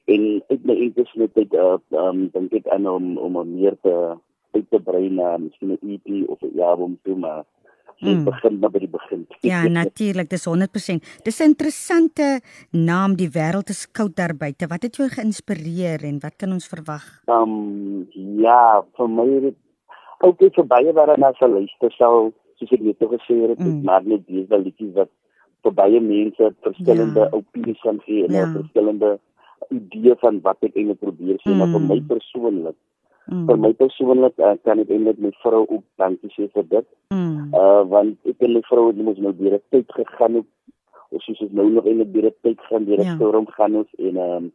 [0.07, 3.95] en ek my enkelsnit het uh, um dink ek aan om om meer te
[4.55, 7.45] uit te brei na miskien 'n EP of 'n album toe maar
[7.97, 8.25] Ek mm.
[8.29, 9.23] begin by die begin.
[9.41, 11.01] Ja, natuurlik, dis 100%.
[11.25, 14.67] Dis 'n interessante naam, die wêreld is koud daar buite.
[14.69, 17.05] Wat het jou geïnspireer en wat kan ons verwag?
[17.25, 19.57] Ehm um, ja, vir my het
[20.19, 23.83] ook iets baie wat na sal luister sal soos ek net gesê het mm.
[23.85, 25.11] maar net dis wel liedjies wat
[25.65, 27.31] vir baie mense verskillende ja.
[27.39, 28.49] opinies kan gee en ja.
[28.55, 29.17] verskillende
[29.69, 31.57] idee van wat ek eintlik probeer sê mm.
[31.61, 32.09] maar vir my mm.
[32.11, 32.77] persoonlik
[33.27, 33.45] mm.
[33.49, 37.57] vir my persoonlik uh, kan ek eintlik met vrou ook dankie sê vir dit mm.
[37.61, 40.47] uh want ek en my vrou het mos nou baie tyd gegaan op
[41.15, 43.17] of soos ek nou nog eintlik baie tyd gaan deur 'n ja.
[43.17, 44.53] storm gaan ons en um,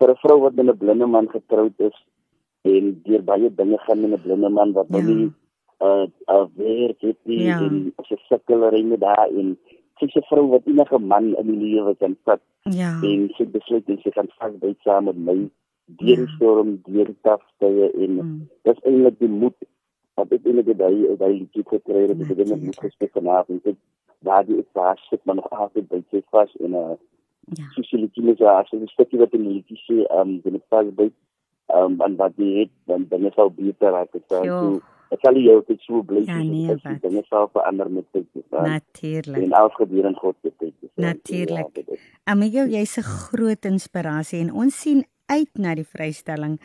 [0.00, 1.96] vir 'n vrou wat met 'n blinde man getroud is
[2.76, 5.02] en deur baie dinge gaan met 'n blinde man wat ja.
[5.02, 5.32] nie
[5.80, 7.58] uh weer dit nie ja.
[7.62, 9.56] en sy sukkel met daai en
[10.00, 12.42] sy se vrou wat enige man in die lewe kan vat
[12.80, 12.90] ja.
[13.02, 15.36] en sy besluit en sy gaan vasbyt saam met my
[16.02, 16.30] deur ja.
[16.36, 18.40] storm deur tafstye en mm.
[18.68, 19.56] dis eintlik die moed
[20.18, 23.78] wat ek eintlik daai daai liedjie gekry het met die moed gespek vanaand en
[24.26, 26.96] daar die ek vas sit maar nog altyd by sy vas en uh
[27.56, 27.70] ja.
[27.78, 31.14] sy liedjie is as 'n stukkie wat in die liedjie sê um die vasbyt
[31.74, 34.80] um, en wat jy het dan dan is al beter raak dit so
[35.14, 38.26] ek sal jou dit so bly ja, nee, as jy net sal verander met tyd
[38.52, 39.42] natuurlik.
[39.42, 41.80] en alles gebeur in God se tyd natuurlik.
[41.84, 46.60] ja, amigo jy's 'n groot inspirasie en ons sien uit na die vrystelling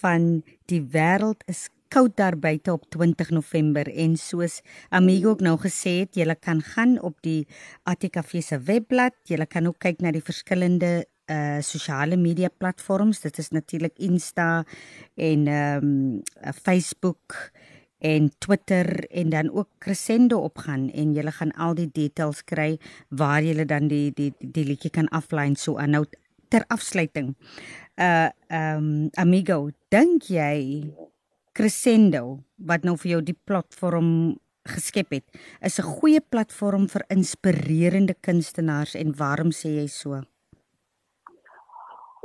[0.00, 5.56] van die wêreld is koud daar buite op 20 November en soos Amigo ook nou
[5.60, 7.46] gesê het, jy kan gaan op die
[7.88, 13.38] ATKV se webblad, jy kan ook kyk na die verskillende uh sosiale media platforms dit
[13.38, 14.64] is natuurlik Insta
[15.14, 16.22] en ehm um,
[16.62, 17.52] Facebook
[17.98, 23.42] en Twitter en dan ook Crescendo opgaan en jy gaan al die details kry waar
[23.42, 26.04] jy dan die die die, die liedjie kan aflyn so aan nou
[26.48, 27.34] ter afsluiting.
[27.96, 30.84] Uh ehm um, amigo, dink jy
[31.52, 34.38] Crescendo wat nou vir jou die platform
[34.68, 35.26] geskep het,
[35.60, 40.22] is 'n goeie platform vir inspirerende kunstenaars en waarom sê jy so?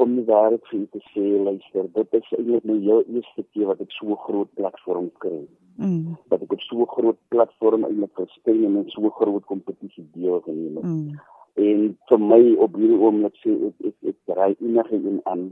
[0.02, 3.82] Om die waarheid vir te sê, luister, dit is eintlik nou jou eerste keer wat
[3.84, 5.44] ek so groot platform kry.
[5.82, 6.16] Mm.
[6.32, 10.88] Dat ek op so groot platform eintlik verskyn en in so groot kompetisie deelgeneem het.
[10.90, 11.20] Mm.
[11.64, 15.52] En vir my op hierdie oomblik sê ek ek ek draai enige een aan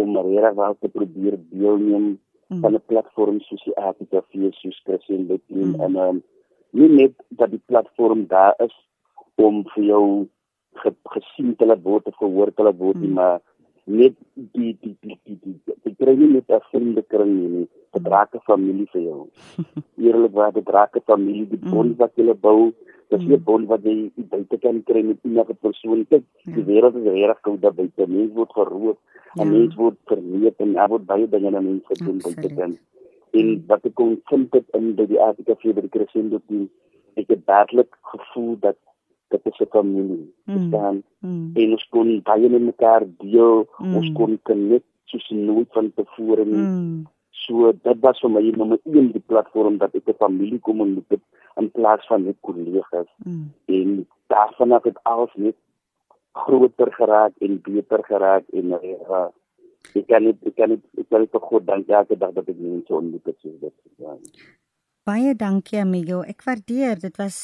[0.00, 2.06] om regtig wel te probeer deelneem
[2.48, 2.60] mm.
[2.60, 5.80] van 'n platform soos die ATV soos Chris en Betty mm.
[5.80, 6.22] en um,
[6.70, 8.76] nie net dat die platform daar is
[9.34, 10.04] om vir jou
[10.74, 13.14] ge, gesien te laat word of gehoor te laat word nie, hmm.
[13.14, 13.40] maar
[13.84, 17.68] net die die die die die die kry nie net 'n vriendekring nie, nie.
[17.92, 19.28] dit raak 'n familie vir jou.
[20.04, 21.70] Eerlik waar dit raak 'n familie, die hmm.
[21.70, 22.72] bond wat jy bou,
[23.10, 26.22] dis nie 'n bond wat jy buite kan kry met enige persoon nie.
[26.44, 28.06] Die wêreld is reg koud daar buite.
[28.06, 28.98] Mense word geroep,
[29.34, 29.44] ja.
[29.44, 32.78] mense word verleep en daar word baie dinge aan mense gedoen buite kan.
[33.32, 36.70] En wat ek kon vind dit in by die Afrika die Crescendo team,
[37.16, 38.76] ek het werklik gevoel dat
[39.30, 40.26] dit is 'n familie.
[40.44, 40.70] Mm.
[40.70, 41.50] Dan mm.
[41.54, 43.94] en ons kon baie met mekaar deel, mm.
[43.96, 46.66] ons kon connect soos nooit van tevore nie.
[46.66, 47.06] Mm.
[47.30, 50.94] So dit was vir my nommer 1 die platform dat ek 'n familie kom en
[51.08, 51.22] dit
[51.56, 53.10] in plaas van net kollegas.
[53.24, 53.52] Mm.
[53.64, 55.56] En daarvan het alles net
[56.32, 59.28] groter geraak en beter geraak en uh,
[59.94, 62.58] ek kan nie ek kan nie ek kan nie goed dank elke dag dat ek
[62.58, 63.74] mense ontmoet het soos dit.
[63.96, 64.14] Ja.
[65.08, 66.18] Baie dankie amigo.
[66.28, 66.98] Ek waardeer.
[67.00, 67.36] Dit was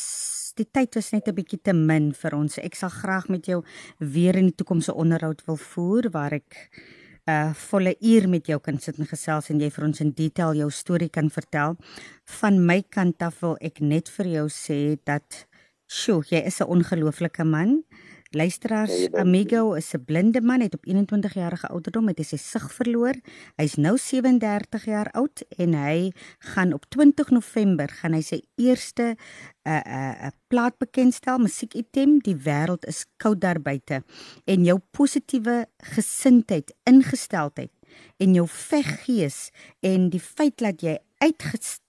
[0.58, 2.58] die tyd was net 'n bietjie te min vir ons.
[2.58, 3.64] Ek sal graag met jou
[3.98, 6.52] weer in die toekoms 'n onderhoud wil voer waar ek
[7.26, 10.12] 'n uh, volle uur met jou kan sit en gesels en jy vir ons in
[10.12, 11.76] detail jou storie kan vertel.
[12.24, 15.46] Van my kant af wil ek net vir jou sê dat
[15.86, 17.84] sjoe, jy is 'n ongelooflike man.
[18.30, 22.72] Luisteraars, Amigo is 'n blinde man, het op 21 jarige ouderdom het hy sy sig
[22.74, 23.14] verloor.
[23.56, 29.14] Hy's nou 37 jaar oud en hy gaan op 20 November gaan hy sy eerste
[29.14, 29.16] 'n
[29.70, 34.02] uh, 'n uh, 'n plaat bekendstel, musiekitem, die wêreld is koud daar buite.
[34.44, 37.72] En jou positiewe gesindheid, ingesteldheid
[38.16, 41.85] en jou veggees en die feit dat jy uitgestap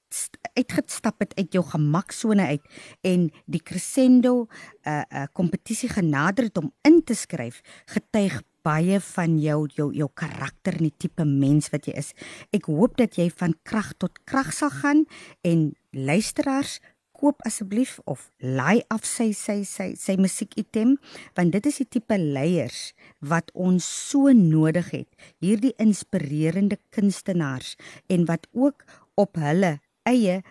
[0.58, 2.66] uitgestap het uit jou gemaksone uit
[3.02, 4.48] en die crescendo 'n
[4.90, 9.94] uh, 'n uh, kompetisie genader het om in te skryf getuig baie van jou jou
[9.96, 12.14] jou karakter en die tipe mens wat jy is.
[12.52, 15.06] Ek hoop dat jy van krag tot krag sal gaan
[15.48, 16.80] en luisteraars
[17.18, 20.96] koop asseblief of laai af sy sy sy sy musiekitem
[21.38, 22.92] want dit is die tipe leiers
[23.34, 25.10] wat ons so nodig het.
[25.42, 27.76] Hierdie inspirerende kunstenaars
[28.14, 28.86] en wat ook
[29.18, 29.78] op hulle
[30.08, 30.42] eie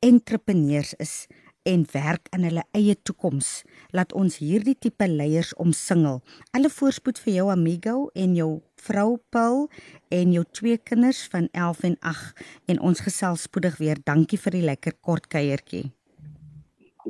[0.00, 1.26] entrepreneurs is
[1.68, 3.50] en werk aan hulle eie toekoms.
[3.92, 6.20] Laat ons hierdie tipe leiers omsingel.
[6.56, 9.66] Alle voorspoed vir jou amigo en jou vrou Paul
[10.08, 14.00] en jou twee kinders van 11 en 8 en ons gesels spoedig weer.
[14.04, 15.90] Dankie vir die lekker kort kuiertjie.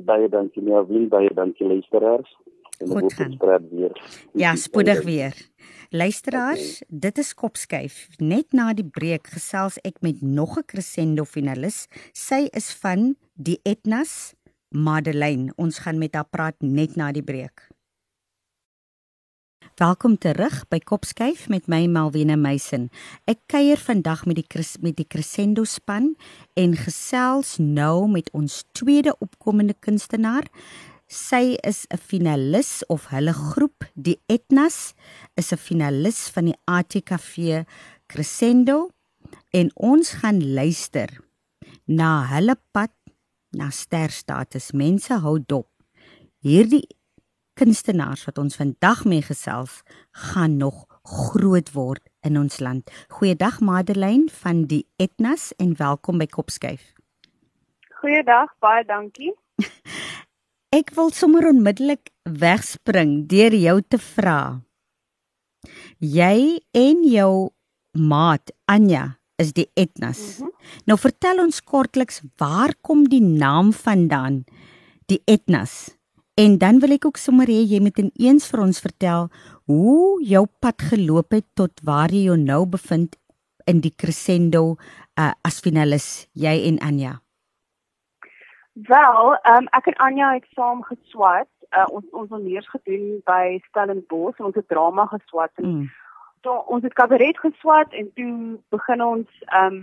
[0.06, 2.36] Baie dankie Melvin, baie dankie luisteraars.
[2.80, 3.36] Goed gaan.
[4.32, 5.36] Ja, spoedig weer.
[5.92, 6.98] Luisteraars, okay.
[6.98, 7.94] dit is Kopskyf.
[8.22, 11.88] Net na die breek gesels ek met nog 'n crescendo finalis.
[12.12, 14.34] Sy is van die Etnas
[14.68, 15.52] Madeleine.
[15.56, 17.66] Ons gaan met haar praat net na die breek.
[19.80, 22.90] Welkom terug by Kopskyf met my Malwena Meisen.
[23.24, 26.16] Ek kuier vandag met die met die Crescendo span
[26.54, 30.44] en gesels nou met ons tweede opkomende kunstenaar.
[31.10, 34.94] Sy is 'n finalis of hulle groep, die Etnas,
[35.34, 37.66] is 'n finalis van die ATKV
[38.06, 38.90] Crescendo
[39.50, 41.08] en ons gaan luister
[41.86, 42.94] na hulle pad
[43.50, 44.70] na sterstatus.
[44.72, 45.66] Mense hou dop.
[46.46, 46.86] Hierdie
[47.54, 52.90] kunstenaars wat ons vandag mee gesels, gaan nog groot word in ons land.
[53.08, 56.94] Goeiedag Madeleine van die Etnas en welkom by Kopskyf.
[57.98, 59.34] Goeiedag, baie dankie.
[60.70, 64.62] Ek wil sommer onmiddellik wegspring deur jou te vra.
[65.98, 67.50] Jy en jou
[67.98, 70.38] maat Anja is die Etnas.
[70.38, 70.52] Mm -hmm.
[70.86, 74.44] Nou vertel ons kortliks waar kom die naam vandaan?
[75.06, 75.96] Die Etnas.
[76.34, 79.28] En dan wil ek ook sommer hê jy moet ineens vir ons vertel
[79.64, 83.16] hoe jou pad geloop het tot waar jy jou nou bevind
[83.66, 84.76] in die crescendo
[85.18, 87.22] uh, as finalis jy en Anja.
[88.86, 91.48] Wel, um, ek en Anja het saam geswat.
[91.70, 95.90] Uh, ons ons het eers gedoen by Stellenbosch, ons het drama geswat en mm.
[96.42, 99.76] toe ons het kabaret geswat en toe begin ons um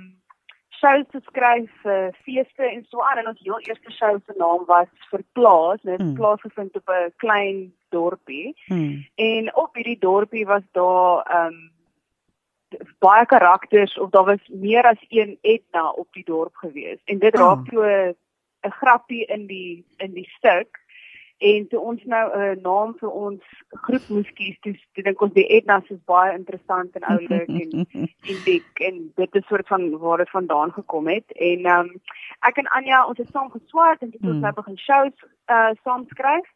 [0.80, 4.36] shows te skryf vir uh, feeste en so aan en ons heel eerste show se
[4.36, 6.14] naam was vir plaas, net mm.
[6.20, 7.64] plaas gevind op 'n klein
[7.96, 8.52] dorpie.
[8.68, 9.08] Mm.
[9.16, 11.58] En op hierdie dorpie was daar um
[13.00, 17.36] baie karakters of daar was meer as een Edna op die dorp gewees en dit
[17.36, 17.66] raak oh.
[17.72, 18.16] toe
[18.68, 20.80] 'n grappie in die in die stuk.
[21.38, 25.46] En toe ons nou 'n naam vir ons groep moes kies, toe dink ons die
[25.48, 27.88] Ednas is baie interessant en oulik en
[28.34, 31.32] uniek en dit is soort van waar dit vandaan gekom het.
[31.32, 32.02] En um,
[32.40, 34.42] ek en Anja ons het saam geswat en toe het ons hmm.
[34.42, 36.48] nou begin shows uh saam skryf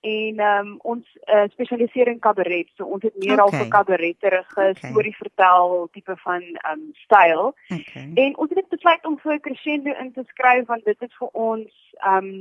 [0.00, 2.68] en um, ons uh, spesialiseer in kabaret.
[2.76, 3.44] So ons het meer okay.
[3.44, 4.90] al vir kabaretterige okay.
[4.90, 7.52] storie vertel tipe van um, styl.
[7.68, 8.06] Okay.
[8.14, 11.94] En ons het besluit om vir crescendo in te skryf want dit is vir ons
[12.06, 12.32] um,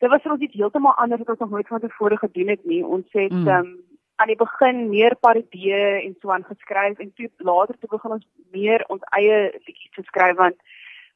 [0.00, 2.80] dit was vir ons iets heeltemal anders wat ons nooit van tevore gedoen het nie.
[2.84, 3.48] Ons het mm.
[3.48, 3.72] um,
[4.20, 8.26] aan die begin meer parodieë en so aan geskryf en toe later toe begin ons
[8.56, 10.56] meer ons eie liedjies te skryf want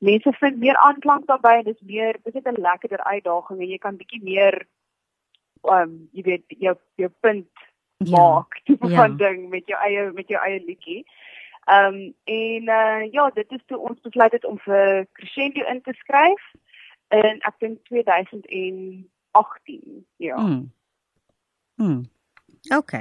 [0.04, 3.68] mense vind meer aanklank daarbey en dit is meer dit is 'n lekkerder uitdaging en
[3.72, 4.66] jy kan bietjie meer
[5.70, 7.50] um jy weet jou jou punt
[7.98, 8.96] ja, maak tipe ja.
[8.96, 11.04] van ding met jou eie met jou eie liedjie.
[11.70, 15.92] Um en uh ja, dit is toe ons besluit het om vir Crescendo in te
[16.04, 16.42] skryf
[17.14, 19.04] in ek dink 2018.
[20.16, 20.36] Ja.
[20.36, 20.72] Mm.
[21.76, 22.02] Mm.
[22.72, 22.92] OK.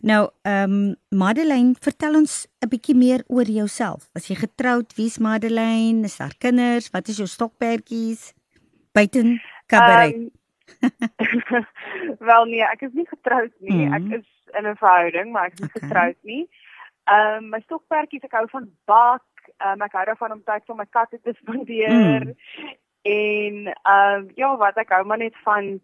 [0.00, 4.08] Nou, ehm um, Madeleine, vertel ons 'n bietjie meer oor jouself.
[4.12, 6.04] As jy getroud, wie's Madeleine?
[6.04, 6.90] Is daar kinders?
[6.90, 8.32] Wat is jou stokperdjies?
[8.92, 10.14] Buiten kabaret.
[10.14, 10.30] Um,
[12.30, 13.86] wel nee, ek is nie getroud nie.
[13.86, 13.94] Mm.
[13.94, 14.28] Ek is
[14.58, 15.82] in 'n verhouding, maar ek is nie okay.
[15.86, 16.44] getroud nie.
[17.04, 19.26] Ehm um, my stokperdjies, ek hou van bak.
[19.58, 22.26] Ehm um, ek hou daarvan om tyd vir my katte te spandeer.
[22.26, 22.34] Mm.
[23.02, 25.80] En ehm um, ja, wat ek hou maar net van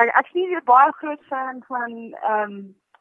[0.00, 2.60] ek ek sien jy baie groot fan van ehm um,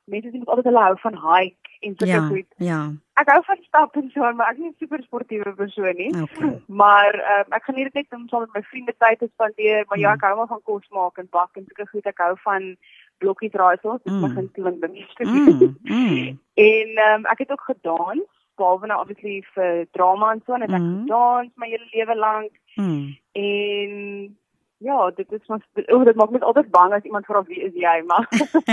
[0.09, 2.47] mense wat altyd hulle hou van hike en so ja, goed.
[2.57, 2.79] Ja.
[3.19, 6.11] Ek hou van stap en so, maar ek is nie 'n super sportiewe persoon nie.
[6.21, 6.51] Okay.
[6.67, 9.97] Maar um, ek geniet dit net om saam met my vriende tyd te spandeer, maar
[9.97, 10.03] mm.
[10.03, 12.05] ja, ek hou maar van kos maak en bak en so goed.
[12.05, 12.75] Ek hou van
[13.17, 14.21] blokkies raaisels, dit mm.
[14.27, 15.25] begin klink bemister.
[15.25, 15.77] Mm.
[15.83, 16.39] mm.
[16.71, 18.27] en um, ek het ook gedans
[18.59, 20.83] behalwe nou obviously vir drama en so en ek mm.
[20.83, 22.51] gedans my hele lewe lank.
[22.75, 23.15] Mm.
[23.31, 24.37] En
[24.79, 25.59] Ja, dit is maar
[25.91, 28.27] oh, dit maak my altyd bang as iemand vra wie is jy, maar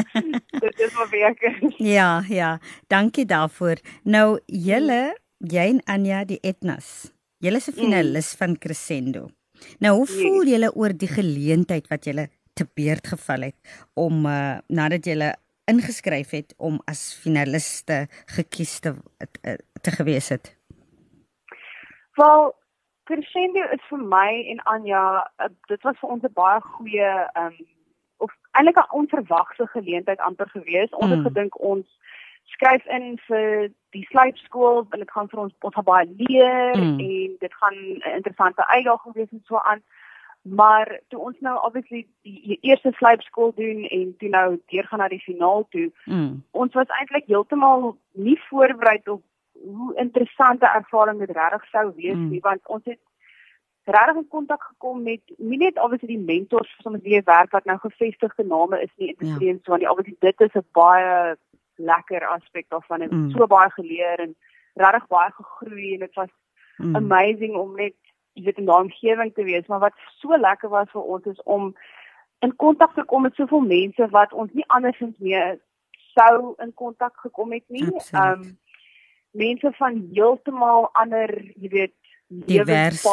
[0.64, 1.42] dit is maar werk.
[1.82, 2.50] ja, ja.
[2.86, 3.82] Dankie daarvoor.
[4.02, 7.10] Nou julle, jy en Anja die Etnas.
[7.42, 8.38] Julle is 'n finalis mm.
[8.38, 9.26] van Crescendo.
[9.78, 10.52] Nou, hoe voel yes.
[10.52, 13.56] julle oor die geleentheid wat julle te beurt geval het
[13.94, 15.34] om uh, nadat julle
[15.66, 18.94] ingeskryf het om as finaliste gekies te
[19.42, 20.54] te, te gewees het?
[22.14, 22.54] Wel,
[23.06, 25.02] Crescendo is vir my en Anja,
[25.38, 27.10] uh, dit was vir ons 'n baie goeie
[27.42, 27.56] um
[28.18, 30.90] of eintlik 'n onverwagte geleentheid amper gewees.
[30.90, 31.26] Ons het mm.
[31.28, 31.86] gedink ons
[32.54, 36.98] skryf in vir die slypskool en dit gaan vir ons ons gaan baie leer mm.
[37.10, 39.82] en dit gaan 'n interessante uitdaging wees en so aan.
[40.42, 45.26] Maar toe ons nou obviously die eerste slypskool doen en toe nou deurgaan na die
[45.28, 46.42] finaal toe, mm.
[46.50, 49.22] ons was eintlik heeltemal nie voorberei op
[49.64, 52.28] hoe interessante ervaring dit regtig sou wees mm.
[52.30, 53.00] nie want ons het
[53.84, 57.78] regtig in kontak gekom met nie net obviously die mentors van die werk wat nou
[57.78, 59.58] gevestigde name is nie in die ja.
[59.62, 61.36] so want die obviously dit is 'n baie
[61.76, 63.30] lekker aspek daarvan en mm.
[63.30, 64.34] so baie geleer en
[64.74, 66.32] regtig baie gegroei en dit was
[66.76, 66.96] mm.
[66.96, 67.94] amazing om net
[68.32, 71.42] jy weet in daai omgewing te wees maar wat so lekker was vir ons is
[71.42, 71.74] om
[72.38, 75.58] in kontak te kom met soveel mense wat ons nie andersins meer
[76.16, 77.86] sou in kontak gekom het nie.
[78.10, 78.58] Ehm um,
[79.36, 81.94] mense van heeltemal ander, jy weet,
[82.28, 83.08] diverse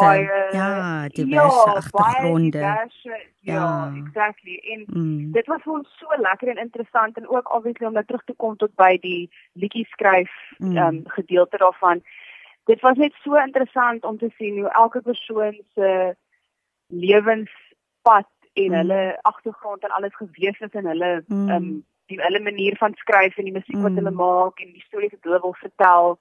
[0.51, 2.57] ja, diverse ja, agtergronde.
[2.57, 4.55] Diverse, ja, ja, exactly.
[4.55, 5.31] En mm.
[5.31, 8.33] dit was vir ons so lekker en interessant en ook obviously om nou terug te
[8.38, 10.77] kom tot by die liedjie skryf mm.
[10.77, 12.01] um, gedeelte daarvan.
[12.65, 16.15] Dit was net so interessant om te sien hoe elke persoon se
[16.88, 18.77] lewenspad en mm.
[18.81, 21.49] hulle agtergrond en alles gewees het in hulle mm.
[21.49, 24.01] um, die hulle manier van skryf en die musiek wat mm.
[24.01, 26.17] hulle maak en die stories wat hulle wil vertel.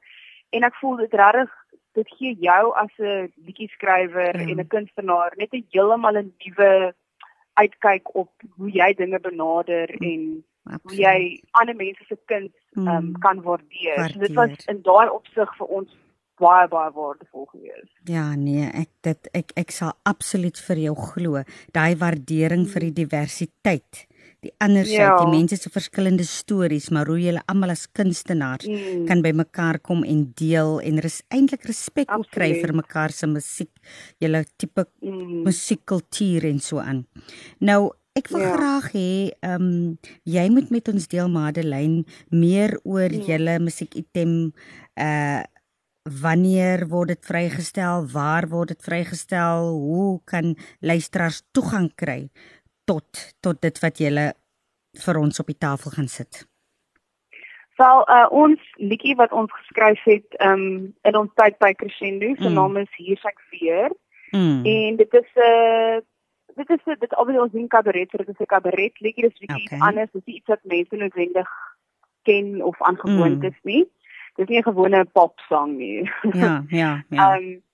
[0.51, 1.51] En ek voel dit regtig
[1.99, 4.49] dit gee jou as 'n liedjie skrywer mm.
[4.49, 6.95] en 'n kunstenaar net 'n heeltemal 'n nuwe
[7.55, 10.07] uitkyk op hoe jy dinge benader mm.
[10.11, 10.83] en Absoluut.
[10.83, 13.13] hoe jy ander mense se kuns um, mm.
[13.19, 13.97] kan waardeer.
[13.97, 14.13] waardeer.
[14.13, 15.99] So dit was in daai opsig vir ons
[16.41, 17.91] baie baie waardevol gewees.
[18.11, 21.43] Ja, nee, ek dit ek ek sal absoluut vir jou glo.
[21.77, 22.73] Daai waardering mm.
[22.75, 24.07] vir die diversiteit
[24.43, 25.15] die ander sy ja.
[25.21, 29.07] die mense se verskillende stories maar hoe julle almal as kunstenaars mm.
[29.11, 33.71] kan by mekaar kom en deel en res eintlik respek kry vir mekaar se musiek
[34.23, 35.43] julle tipe mm.
[35.47, 37.05] musiekkultuur en so aan
[37.63, 38.53] nou ek wil ja.
[38.57, 39.97] graag hê ehm um,
[40.29, 42.03] jy moet met ons deel Madeleine
[42.35, 43.27] meer oor mm.
[43.31, 44.37] julle musiekitem
[44.99, 45.43] uh
[46.03, 52.27] wanneer word dit vrygestel waar word dit vrygestel hoe kan luisteraars toegang kry
[52.85, 54.33] tot tot dit wat jy
[55.07, 56.47] vir ons op die tafel gaan sit?
[57.77, 62.49] Wel, uh, ons liedjie wat ons geskryf het um, in ons tyd by Crescendo, se
[62.49, 62.55] mm.
[62.55, 63.91] naam is Hier's ek weer.
[64.31, 64.61] Mm.
[64.65, 66.01] En dit is 'n uh,
[66.57, 69.39] dit is a, dit obviously ons ding kabaret, dit is 'n kabaret liedjie, dit is
[69.39, 69.81] bietjie okay.
[69.89, 71.51] anders, dit is iets wat mense noodwendig
[72.23, 73.49] ken of aangewoond mm.
[73.51, 73.85] is nie.
[74.37, 76.11] Dit is nie 'n gewone popsang nie.
[76.33, 77.37] Ja, ja, ja.
[77.37, 77.63] um,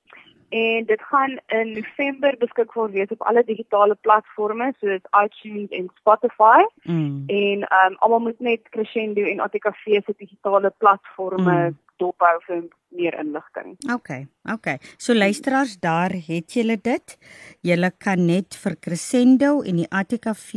[0.49, 6.65] en dit gaan in November beskikbaar wees op alle digitale platforms soos iTunes en Spotify.
[6.83, 7.23] Mm.
[7.27, 11.79] En ehm um, almal moet net Crescendo en ATKV se digitale platforms mm.
[11.97, 13.77] dophou vir meer inligting.
[13.93, 14.11] OK.
[14.53, 14.77] OK.
[14.97, 17.19] So luisteraars, daar het julle dit.
[17.61, 20.55] Julle kan net vir Crescendo en die ATKV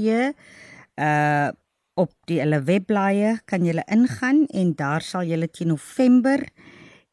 [0.96, 1.50] uh
[2.00, 6.40] op die hulle webblaaie kan julle ingaan en daar sal julle teen November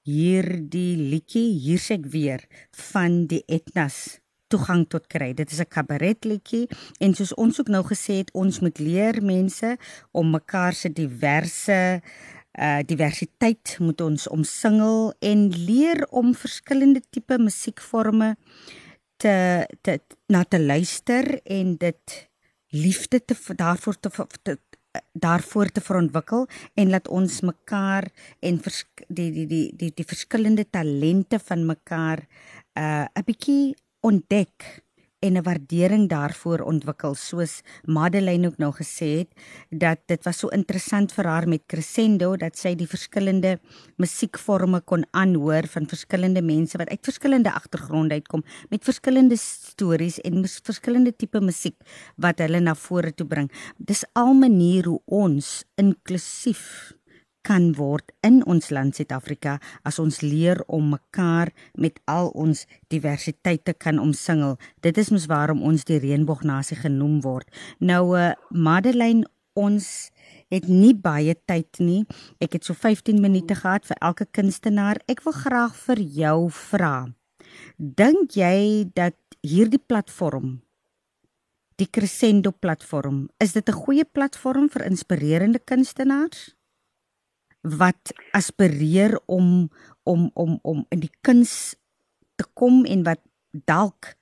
[0.08, 2.44] hierdie liedjie hier sê ek weer
[2.92, 5.34] van die Etnas toegang tot kry.
[5.36, 6.68] Dit is 'n kabaret liedjie
[7.00, 9.76] en soos ons ook nou gesê het, ons moet leer mense
[10.12, 12.00] om mekaar se diverse
[12.58, 18.36] uh diversiteit moet ons omsingel en leer om verskillende tipe musiekforme
[19.16, 22.28] te te na te luister en dit
[22.70, 24.10] liefde te daarvoor te,
[24.42, 24.58] te
[25.12, 28.08] daarvoor te verontwikkel en laat ons mekaar
[28.40, 28.60] en
[29.08, 32.24] die die die die die verskillende talente van mekaar
[32.78, 34.82] uh 'n bietjie ontdek
[35.20, 39.30] en 'n waardering daarvoor ontwikkel soos Madeleine ook nou gesê het
[39.70, 43.58] dat dit was so interessant vir haar met crescendo dat sy die verskillende
[43.96, 50.44] musiekforme kon aanhoor van verskillende mense wat uit verskillende agtergronde uitkom met verskillende stories en
[50.46, 51.76] verskillende tipe musiek
[52.16, 53.50] wat hulle na vore toe bring.
[53.76, 56.97] Dis al maniere hoe ons inklusief
[57.46, 59.58] kan word in ons land Suid-Afrika
[59.88, 64.56] as ons leer om mekaar met al ons diversiteite kan omsingel.
[64.82, 67.48] Dit is mos waarom ons die reënboognasie genoem word.
[67.80, 69.26] Nou uh, Madeleine,
[69.58, 70.10] ons
[70.52, 72.04] het nie baie tyd nie.
[72.40, 75.00] Ek het so 15 minute gehad vir elke kunstenaar.
[75.08, 77.08] Ek wil graag vir jou vra.
[77.78, 80.58] Dink jy dat hierdie platform
[81.78, 86.57] die Crescendo platform, is dit 'n goeie platform vir inspirerende kunstenaars?
[87.76, 89.70] Wat aspireer om
[90.02, 91.74] om om om in die kuns
[92.38, 93.20] te kom en wat
[93.66, 94.14] dalk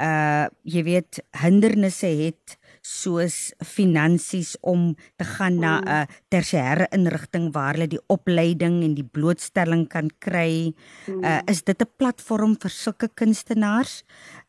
[0.00, 5.88] uh jy weet hindernisse het soos finansies om te gaan na mm.
[5.88, 10.72] 'n tersiêre inrigting waar hulle die opleiding en die blootstelling kan kry.
[11.06, 11.50] Uh mm.
[11.52, 14.04] is dit 'n platform vir sulke kunstenaars?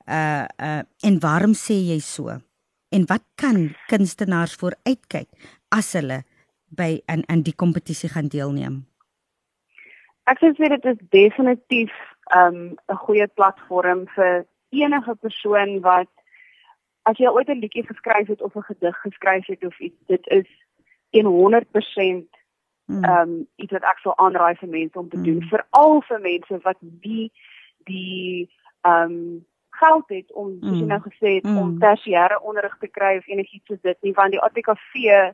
[0.08, 2.40] Uh uh en waarom sê jy so?
[2.92, 5.30] En wat kan kunstenaars vooruitkyk
[5.70, 6.24] as hulle
[6.78, 8.86] by in in die kompetisie gaan deelneem?
[10.30, 11.94] Ek sê dit is definitief
[12.36, 16.10] um, 'n um, goeie platform vir enige persoon wat
[17.04, 20.28] as jy ooit 'n liedjie geskryf het of 'n gedig geskryf het of iets, dit
[20.28, 20.48] is
[21.12, 22.28] 100%
[22.86, 23.04] hmm.
[23.04, 25.26] ehm um, iets wat ek sou aanraai vir mense om te hmm.
[25.26, 27.32] doen, veral vir mense wat nie
[27.84, 28.50] die
[28.82, 30.88] ehm um, geld het om soos jy hmm.
[30.88, 31.58] nou gesê het mm.
[31.58, 35.32] om tersiêre onderrig te kry of enigiets soos dit nie want die ATKV ehm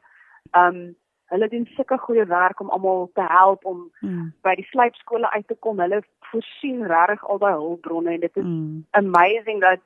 [0.53, 0.95] um,
[1.27, 4.33] Hulle doen sulke goeie werk om almal te help om mm.
[4.41, 5.79] by die slypskole uit te kom.
[5.79, 6.01] Hulle
[6.31, 8.85] voorsien regtig al daai hulpbronne en dit is mm.
[8.99, 9.83] amazing dat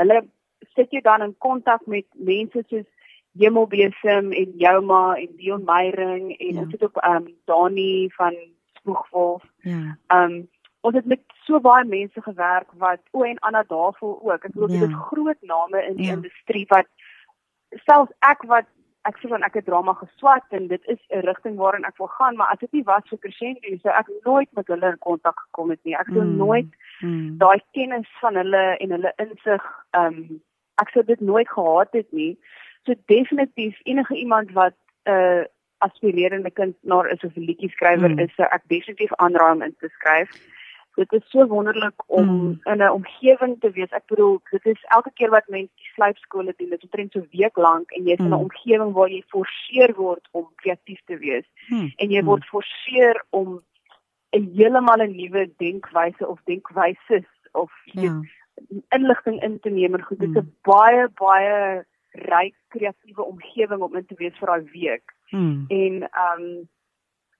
[0.00, 0.24] hulle
[0.74, 2.90] sit jou dan in kontak met mense soos
[3.34, 6.60] Hemelbesem en Jouma en Dion Meyering en ja.
[6.60, 8.36] ons het ook um, Dani van
[8.78, 9.42] Spoegwolf.
[9.66, 9.96] Ja.
[10.08, 10.48] Um,
[10.80, 14.44] ons het met so baie mense gewerk wat o en Anna Davel ook.
[14.44, 14.78] Ek bedoel ja.
[14.84, 16.18] dit is groot name in die ja.
[16.20, 16.86] industrie wat
[17.88, 18.70] selfs ek wat
[19.08, 22.10] ek sê van ek het drama geswat en dit is 'n rigting waarin ek wil
[22.16, 25.38] gaan, maar as dit nie was vir Crescendo, sou ek nooit met hulle in kontak
[25.40, 25.96] gekom het nie.
[25.96, 26.36] Ek sou mm.
[26.36, 27.38] nooit mm.
[27.38, 30.40] daai kennis van hulle en hulle insig ehm um,
[30.82, 32.38] ek sou dit nooit gehad het nie.
[32.86, 34.74] So definitief enige iemand wat
[35.06, 35.44] 'n uh,
[35.78, 38.18] aspirerende kunstenaar is of 'n liedjie skrywer mm.
[38.18, 40.30] is, sou ek definitief aanraai om in te skryf
[40.94, 42.60] dit is so wonderlik om mm.
[42.62, 43.90] in 'n omgewing te wees.
[43.90, 47.56] Ek bedoel, dit is elke keer wat mense slypskole doen, dit omtrent so 'n week
[47.56, 48.26] lank en jy's mm.
[48.26, 51.92] in 'n omgewing waar jy geforseer word om kreatief te wees mm.
[51.96, 52.26] en jy mm.
[52.26, 53.62] word geforseer om
[54.30, 58.20] 'n heeltemal 'n nuwe denkwyse of denkwyses of ja.
[58.88, 60.00] inligting in te neem.
[60.02, 60.54] Goed, dit is 'n mm.
[60.62, 65.14] baie baie ryk kreatiewe omgewing om in te wees vir daai week.
[65.30, 65.64] Mm.
[65.68, 66.68] En ehm um,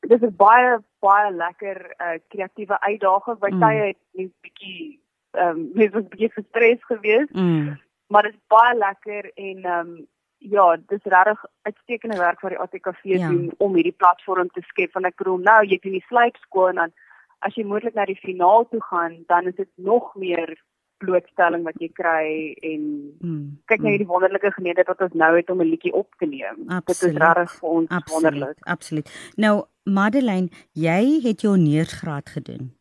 [0.08, 3.60] dit is baie baie lekker uh, kreatiewe uitdaging by mm.
[3.60, 5.00] tye het net 'n bietjie
[5.32, 7.30] ehm um, net 'n bietjie gestres gewees.
[7.30, 7.78] Mm.
[8.06, 10.06] Maar dit is baie lekker en ehm um,
[10.38, 13.28] ja, dit is regtig uitstekende werk wat die ATKV ja.
[13.28, 16.74] doen om hierdie platform te skep van ek bedoel nou jy doen die slypskool en
[16.82, 16.92] dan
[17.38, 20.56] as jy moontlik na die finaal toe gaan, dan is dit nog meer
[21.02, 22.26] blootstelling wat jy kry
[22.62, 22.82] en
[23.20, 23.90] hmm, kyk net hmm.
[23.94, 26.64] hierdie wonderlike geleentheid wat ons nou het om 'n liedjie op te neem.
[26.68, 26.86] Absoluut.
[26.86, 28.56] Dit is regtig vir ons absoluut, wonderlik.
[28.76, 29.10] Absoluut.
[29.36, 32.72] Nou Madeleine, jy het jou neersgraad gedoen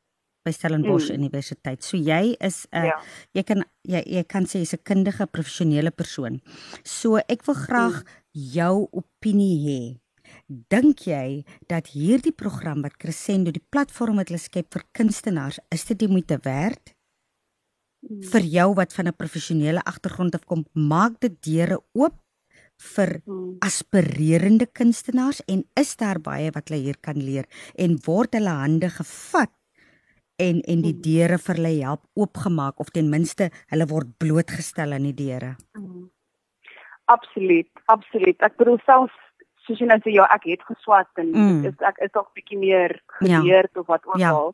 [0.44, 1.20] by Stellenbosch mm.
[1.20, 1.84] Universiteit.
[1.84, 2.98] So jy is 'n uh, ja.
[3.32, 6.42] jy kan jy jy kan sê jy's 'n kundige professionele persoon.
[6.84, 8.08] So ek wil graag mm.
[8.34, 10.04] jou opinie hê.
[10.48, 15.86] Dink jy dat hierdie program wat Crescendo die platform wat hulle skep vir kunstenaars, is
[15.86, 16.94] dit die moeite werd?
[18.04, 18.24] Mm.
[18.34, 22.20] vir jou wat van 'n professionele agtergrond af kom, maak dit deure oop
[22.78, 23.58] vir mm.
[23.60, 27.46] aspirerende kunstenaars en is daar baie wat hulle hier kan leer
[27.76, 29.52] en word hulle hande gevat
[30.36, 31.02] en en die mm.
[31.02, 35.56] deure vir hulle help oopgemaak of ten minste hulle word blootgestel aan die deure.
[37.06, 38.40] Absoluut, absoluut.
[38.42, 39.12] Ek bedoel self
[39.64, 41.68] soos jy nou sê ja, ek het geswat en mm.
[41.70, 43.80] is, ek is dalk bietjie meer geleerd ja.
[43.80, 44.34] of wat ook ja.
[44.34, 44.52] al.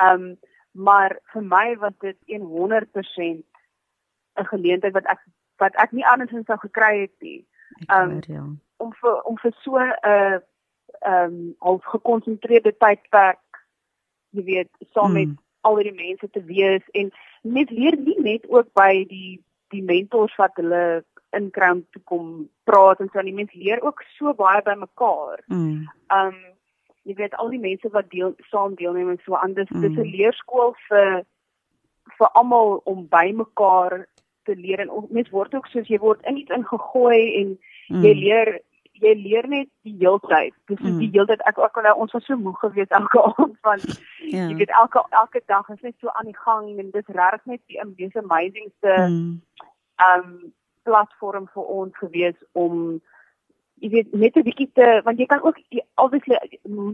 [0.00, 0.34] Ehm um,
[0.74, 3.44] maar vir my was dit 100%
[4.34, 5.20] 'n geleentheid wat ek
[5.62, 7.46] wat ek nie andersins sou gekry het nie.
[7.90, 8.42] Um, ja.
[8.76, 10.38] om vir om vir so 'n uh,
[11.00, 13.64] ehm um, al gekonsentreerde tydperk
[14.30, 15.38] jy weet saam met mm.
[15.60, 17.10] al die mense te wees en
[17.42, 19.42] net leer nie net ook by die
[19.74, 21.04] die mentors wat hulle
[21.36, 24.74] inkry om te kom praat en so en die mense leer ook so baie by
[24.78, 25.42] mekaar.
[25.46, 25.88] Mm.
[26.18, 26.38] Um
[27.04, 29.70] jy weet al die mense wat deel saam deelneem en so anders.
[29.70, 29.80] Mm.
[29.80, 31.24] Dis 'n leerskool vir
[32.18, 34.06] vir almal om by mekaar
[34.44, 38.02] te leer en mens word ook soos jy word in iets ingegooi en mm.
[38.04, 38.60] jy leer
[39.02, 40.54] jy leer net die heeltyd.
[40.70, 40.98] Dis mm.
[41.02, 43.80] die heeltyd ek ook nou ons was so moeg geweest elke aand van
[44.20, 44.48] ja.
[44.48, 47.62] jy weet elke elke dag is net so aan die gang en dis regtig net
[47.66, 49.40] die amazing amazingste mm.
[50.08, 50.52] um
[50.84, 53.00] platform vir ons gewees om
[53.84, 55.58] jy weet net 'n bietjie te want jy kan ook
[55.94, 56.38] obviously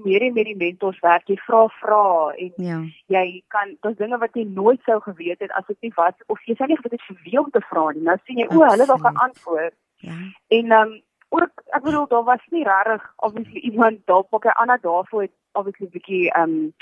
[0.05, 1.28] meer en meer die mentors werk.
[1.28, 2.80] Jy vra vra en ja.
[3.07, 6.43] jy kan daar's dinge wat jy nooit sou geweet het as dit nie was of
[6.47, 8.03] jy sou nie geweet het vir wie om te vra nie.
[8.03, 10.18] Nou sien jy o hulle het al geantwoord ja.
[10.49, 14.80] En um ook ek bedoel daar was nie regtig obviously iemand dalk ook 'n ander
[14.80, 16.72] daarvoor het obviously bietjie um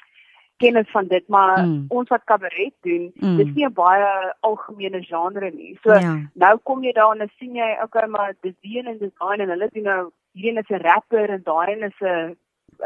[0.62, 1.84] kennis van dit maar mm.
[1.88, 3.36] ons wat kabaret doen mm.
[3.36, 6.14] dis nie 'n baie algemene genre nie so ja.
[6.34, 9.38] nou kom jy daar en dan sien jy okay maar dis die en dis daai
[9.38, 10.02] en hulle doen nou
[10.32, 12.36] hierdie is 'n rapper en daai is 'n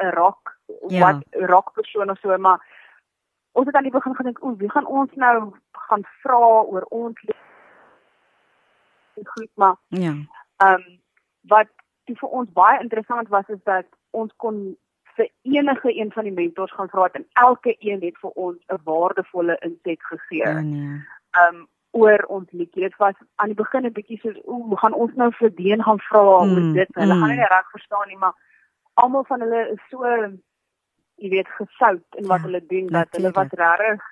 [0.07, 0.59] 'n rock
[0.89, 1.01] ja.
[1.05, 2.61] wat rock persoon of so maar
[3.53, 6.39] ons het aan die begin gedink o wie gaan ons nou gaan vra
[6.73, 7.19] oor ons
[9.25, 10.15] goed maar ja
[10.57, 11.01] ehm um,
[11.43, 11.69] wat
[12.05, 14.77] vir ons baie interessant was is dat ons kon
[15.17, 18.81] vir enige een van die mentors gaan vra en elke een het vir ons 'n
[18.85, 20.47] waardevolle inset gegee.
[20.47, 21.01] Ja, nee.
[21.49, 22.83] Um oor ons liedjie.
[22.83, 26.01] Dit was aan die begin 'n bietjie soos o, gaan ons nou vir Deen gaan
[26.01, 26.89] vra mm, oor dit.
[26.95, 27.21] Hulle mm.
[27.21, 28.35] gaan nie reg verstaan nie, maar
[28.95, 30.05] almal van hulle is so
[31.23, 34.03] jy weet gesout in wat ja, hulle doen dat hulle was regtig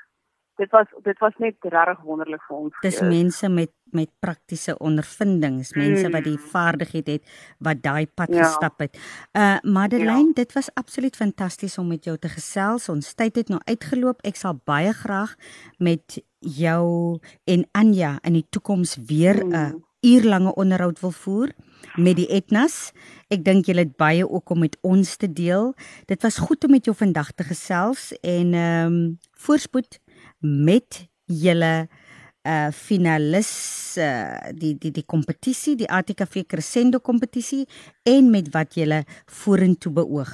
[0.61, 2.81] dit was dit was net regtig wonderlik vir ons.
[2.85, 6.13] Dis mense met met praktiese ondervindings, mense mm.
[6.15, 6.51] wat die mm.
[6.53, 8.45] vaardigheid het wat daai pad ja.
[8.45, 8.99] gestap het.
[9.35, 10.39] Uh Madeleine, ja.
[10.45, 12.89] dit was absoluut fantasties om met jou te gesels.
[12.89, 14.23] Ons tyd het nou uitgeloop.
[14.23, 15.35] Ek sal baie graag
[15.83, 17.19] met jou
[17.51, 19.55] en Anja in die toekoms weer 'n mm.
[19.55, 21.51] uh, uurlange onderhoud wil voer
[21.95, 22.93] met die Etnas.
[23.29, 25.75] Ek dink julle het baie ook om met ons te deel.
[26.07, 29.99] Dit was goed om met jou vandag te gesels en ehm um, voorspoed
[30.41, 31.89] met julle
[32.49, 37.67] uh finalis uh die die die kompetisie, die ATKV Crescendo kompetisie
[38.09, 40.33] en met wat julle vorentoe beoog.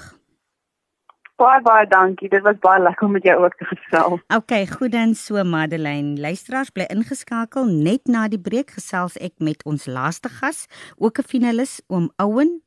[1.37, 2.31] Baie baie dankie.
[2.33, 4.23] Dit was baie lekker om met jou ook te gesels.
[4.35, 6.17] Okay, goed dan so Madeleine.
[6.21, 10.65] Luisteraars bly ingeskakel net na die breek gesels ek met ons laaste gas,
[10.97, 12.63] ook 'n finalis, oom Ouen.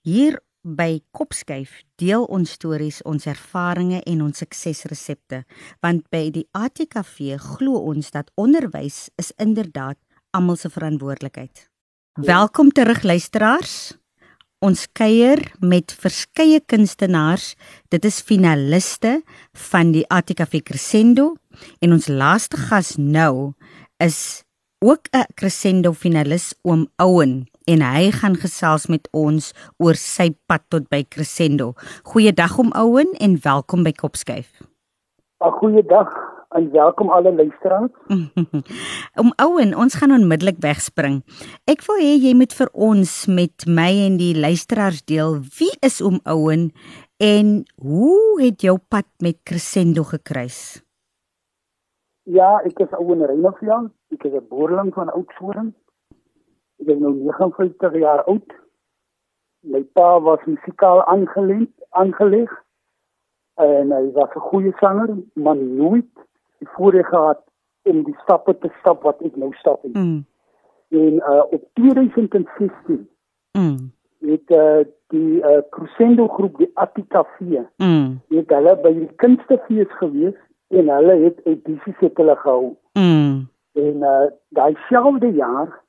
[0.00, 5.44] Hier by Kopskyf deel ons stories, ons ervarings en ons suksesresepte,
[5.84, 10.00] want by die ATKV glo ons dat onderwys is inderdaad
[10.34, 11.68] almal se verantwoordelikheid.
[12.24, 13.94] Welkom terug luisteraars.
[14.64, 17.52] Ons kuier met verskeie kunstenaars.
[17.92, 19.18] Dit is finaliste
[19.68, 21.34] van die ATKV Crescendo
[21.84, 23.52] en ons laaste gas nou
[24.00, 24.42] is
[24.80, 29.52] ook 'n Crescendo finalis oom Ouen en hy gaan gesels met ons
[29.82, 31.72] oor sy pad tot by Crescendo.
[32.12, 34.48] Goeiedag om Ouen en welkom by Kopskyf.
[35.44, 36.12] 'n Goeiedag
[36.54, 37.90] en welkom alle luisteraars.
[39.22, 41.22] om Ouen, ons gaan onmiddellik wegspring.
[41.66, 46.00] Ek wil hê jy moet vir ons met my en die luisteraars deel wie is
[46.00, 46.70] om Ouen
[47.18, 50.84] en hoe het jou pad met Crescendo gekruis?
[52.24, 53.90] Ja, ek is Ouen Reinofjan.
[54.12, 55.74] Ek is 'n boerling van Oudtshoorn.
[56.84, 58.50] Ek is nou 59 jaar oud.
[59.64, 62.50] My pa was musikaal aangeleg, aangeleg.
[63.56, 66.12] En hy was 'n goeie sanger, maar nooit
[66.58, 67.40] die voorreg gehad
[67.82, 69.80] om die stappe te stap wat ek nou stap.
[69.84, 70.26] Mm.
[70.88, 73.08] En uh op 2016
[73.52, 73.92] mm.
[74.20, 77.64] het uh die uh Crescendo groep die Attica V.
[77.76, 78.20] Mm.
[78.28, 80.36] Het hulle by die kunstefees gewees
[80.68, 82.76] en hulle het edisies het hulle gehou.
[82.92, 83.48] Mm.
[83.72, 85.83] En uh daai selfde jaar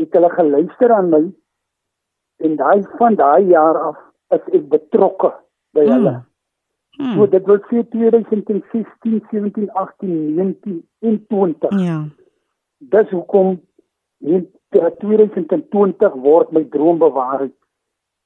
[0.00, 1.22] het hulle geluister aan my
[2.44, 4.00] en daai van daai jaar af
[4.36, 5.30] is ek betrokke
[5.76, 5.92] by hmm.
[5.92, 6.14] hulle.
[6.96, 7.14] Hmm.
[7.14, 11.78] So dit was 2016, 17, 18, 19 en 20.
[11.80, 11.98] Ja.
[12.78, 13.60] Dis hoekom
[14.24, 17.48] in 2020 word my droom bewaar.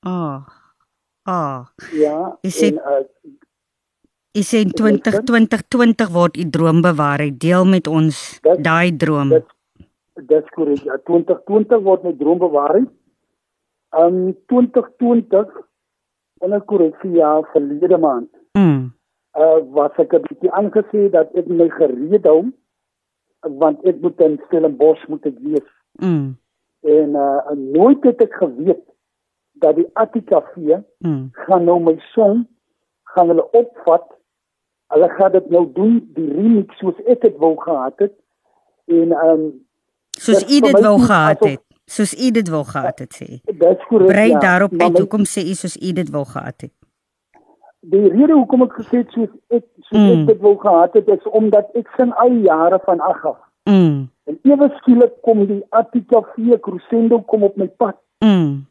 [0.00, 0.10] Ah.
[0.10, 0.38] Oh.
[1.22, 1.34] Ah.
[1.34, 1.66] Oh.
[1.92, 2.38] Ja.
[2.46, 3.02] Is dit uh,
[4.32, 7.18] Is in 2020 word u droom bewaar.
[7.34, 9.28] Deel met ons daai droom.
[9.34, 9.48] Dit
[10.28, 10.82] Dis korrek.
[10.84, 12.80] Ja, 2020 word my droom bewaar.
[13.96, 15.48] Um 2020
[16.40, 18.30] en ek korreksie ja verlede maand.
[18.58, 18.90] Mm.
[19.38, 22.52] Uh was ek 'n bietjie aangesê dat ek my gereed hou
[23.62, 25.68] want ek moet in Stellenbosch moet ek wees.
[26.02, 26.36] Mm.
[26.80, 28.84] En uh nooit het ek geweet
[29.60, 31.30] dat die Attica V mm.
[31.32, 32.46] gaan nou my song
[33.14, 34.06] gaan hulle opvat.
[34.92, 38.14] Hulle gaan dit nou doen die remix soos ek dit wou gehad het.
[38.86, 39.44] En um
[40.24, 41.64] soos u dit wou gehad het.
[41.90, 43.28] soos u dit wil gehad het sê.
[43.44, 44.08] Dis korrek.
[44.08, 46.72] Brei ja, daarop uit hoekom sê u soos u dit wil gehad het.
[47.80, 50.10] Die rede hoekom ek gesê het soos ek soos mm.
[50.14, 53.38] ek dit wil gehad het is omdat ek sing al jare van ag af.
[53.70, 54.08] Mm.
[54.30, 57.98] En ewe skielik kom die V Crescendo kom op my pad.
[58.24, 58.66] Mm.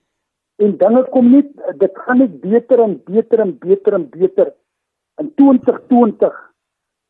[0.60, 4.54] En dinge kom net dit gaan net beter en beter en beter en beter.
[5.20, 6.40] In 2020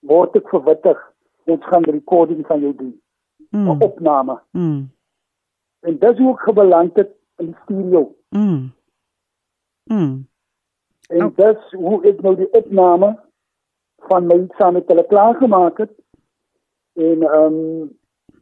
[0.09, 0.97] word ek verwittig
[1.45, 2.93] ons gaan recording van jou doen.
[3.51, 3.81] 'n mm.
[3.81, 4.41] Opname.
[4.51, 4.89] Mm.
[5.79, 8.15] En dis hoe ek gebeland het in studio.
[8.29, 8.71] Mm.
[9.83, 10.27] Mm.
[11.09, 11.35] En oh.
[11.35, 13.15] dis hoe ek nou die opname
[14.09, 15.93] van my saam met hulle klaar gemaak het.
[16.93, 17.97] En ehm um,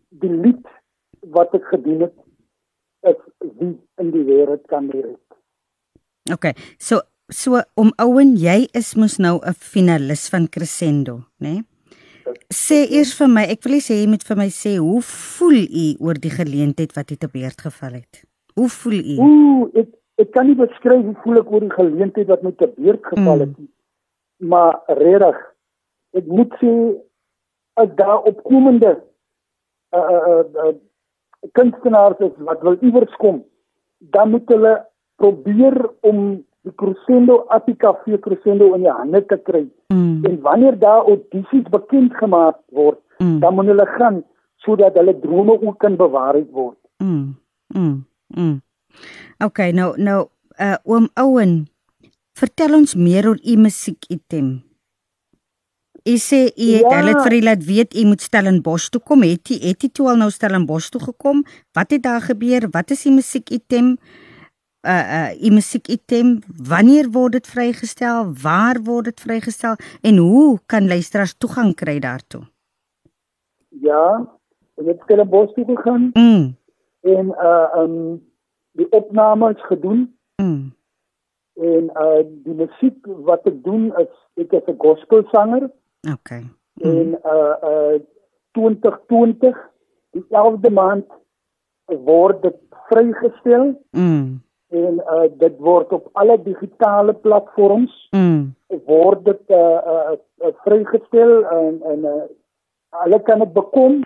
[0.10, 0.68] die lied
[1.20, 2.16] wat ek gedoen het
[3.12, 3.20] is
[3.60, 5.16] wie in die wêreld kan leer.
[6.34, 6.52] OK.
[6.78, 11.54] So so om Owen, jy is mos nou 'n finalis van Crescendo, né?
[11.54, 11.64] Nee?
[12.54, 15.86] Sê eers vir my, ek wil sê jy moet vir my sê hoe voel u
[16.08, 18.24] oor die geleentheid wat het op beurt geval het?
[18.58, 19.16] Hoe voel u?
[19.26, 22.74] Ooh, ek ek kan nie beskryf hoe voel ek oor die geleentheid wat met op
[22.76, 23.68] beurt geval het nie.
[23.68, 24.50] Mm.
[24.50, 25.38] Maar regtig,
[26.18, 26.74] ek moet sê
[27.78, 28.98] as daar opkomende
[29.96, 30.74] uh uh, uh
[31.54, 33.44] kunstenaars is wat wil iewers kom,
[34.00, 34.74] dan moet hulle
[35.22, 39.66] probeer om die Crescendo Attica V Crescendo in die hande te kry.
[39.94, 40.26] Mm.
[40.28, 43.40] En wanneer daar audisies bekend gemaak word, mm.
[43.44, 44.22] dan moet hulle gaan
[44.66, 46.78] sodat hulle drome ook kan bewaarheid word.
[47.04, 47.36] Mm.
[47.74, 48.06] Mm.
[48.36, 48.62] Mm.
[49.44, 51.68] Okay, nou nou uh oom Owen,
[52.38, 54.58] vertel ons meer oor u musiek item.
[56.08, 57.00] U sê u het ja.
[57.02, 59.26] hulle vir u laat weet u moet Stellenbosch toe kom.
[59.28, 61.44] Het u het u toe al nou Stellenbosch toe gekom?
[61.76, 62.70] Wat het daar gebeur?
[62.72, 63.98] Wat is die musiek item?
[64.82, 68.34] Uh uh u musiek item wanneer word dit vrygestel?
[68.44, 69.76] Waar word dit vrygestel?
[70.02, 72.44] En hoe kan luisteraars toegang kry daartoe?
[73.70, 74.28] Ja
[74.78, 76.56] ek het skele bos toe gegaan mm.
[77.02, 78.26] en uh um
[78.78, 80.14] die opname is gedoen.
[80.42, 80.76] Mm.
[81.58, 85.72] en uh die musiek wat ek doen is ek is 'n gospelsanger
[86.14, 86.44] okay
[86.78, 86.92] mm.
[86.92, 87.98] en uh uh
[88.54, 89.58] 2020
[90.14, 91.06] die 11de maand
[91.86, 92.58] word dit
[92.90, 93.74] vrygestel.
[93.92, 98.56] Mm en uh, dit word op alle digitale platforms mm.
[98.86, 102.24] word dit uh, uh, uh, vrygestel en en uh,
[103.04, 104.02] hulle kan dit bekom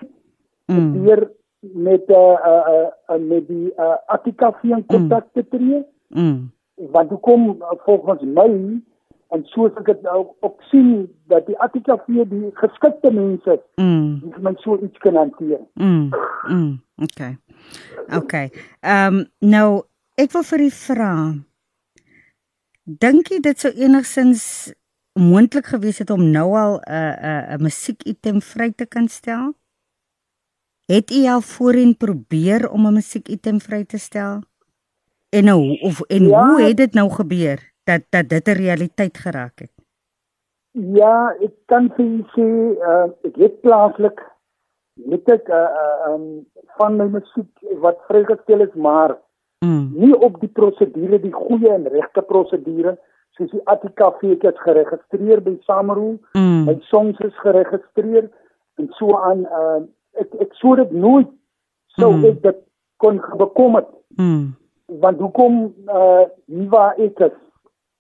[0.66, 0.92] mm.
[0.94, 1.30] deur
[1.62, 5.86] met uh, uh, uh, met die uh, Attica Fien kontak te tree.
[6.08, 6.52] Mm.
[6.76, 8.82] Want hoe kom uh, volgens my
[9.32, 14.20] en soos ek dit nou op sien dat die Attica Fien die geskikte mense mm.
[14.24, 15.62] die men so iets kan hanteer.
[15.74, 16.10] Mm.
[16.50, 16.82] Mm.
[17.02, 17.38] Okay.
[18.18, 18.50] Okay.
[18.80, 19.82] Ehm um, nou
[20.22, 21.14] Ek wil vir u vra.
[23.04, 24.44] Dink jy dit sou enigsins
[25.18, 29.54] moontlik gewees het om nou al 'n 'n 'n musiekitem vry te kan stel?
[30.86, 34.44] Het u al voorheen probeer om 'n musiekitem vry te stel?
[35.30, 39.18] En nou of en ja, hoe het dit nou gebeur dat dat dit 'n realiteit
[39.18, 39.74] geraak het?
[40.72, 42.48] Ja, ek kan vir u sê
[42.90, 44.20] uh, ek het plaaslik
[44.94, 46.46] met ek uh, uh, um,
[46.78, 49.18] van my musiek wat vrygestel is, maar
[49.66, 49.92] Mm.
[49.94, 52.96] Nie op die prosedure, die goeie en regte prosedure
[53.38, 56.18] soos die Attica feek het geregistreer by Sameroe.
[56.34, 56.66] Mm.
[56.66, 58.30] My songs is geregistreer
[58.82, 59.84] en so aan uh,
[60.22, 61.30] ek ek sou dit nooit
[62.00, 62.26] sou mm.
[62.32, 62.60] ek dit
[63.04, 63.88] kon bekom het.
[64.18, 64.52] Mm.
[65.02, 67.38] Want hoekom uh hier waar ek is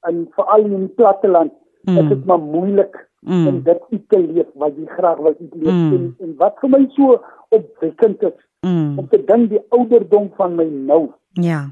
[0.09, 1.53] en veral in die platteland
[1.85, 1.97] mm.
[1.97, 3.47] is dit maar moeilik mm.
[3.47, 5.93] om dit te leef wat jy graag wil leef mm.
[5.97, 7.19] en, en wat vir my so
[7.53, 8.99] opwekkend is mm.
[8.99, 11.69] om te dink die ouderdom van my nou Ja.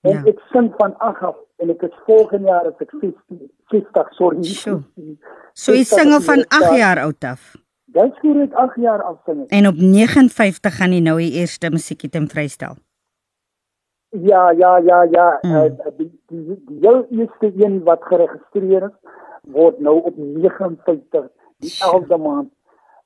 [0.00, 0.22] En ja.
[0.24, 3.40] ek sing van ag af en ek is volgende jaar as ek 50,
[3.72, 4.44] 50 sorry.
[4.48, 4.78] So,
[5.52, 7.50] so jy sing al van 8 jaar oud af.
[7.92, 9.42] Dis hoe ek 8 jaar af sing.
[9.52, 12.78] En op 59 gaan jy nou die eerste musiekitem vrystel.
[14.10, 15.52] Ja, ja, ja, ja, mm.
[15.54, 18.96] uh, die die die heel eerste een wat geregistreer is
[19.52, 21.28] word nou op 59
[21.60, 22.48] die 11de maand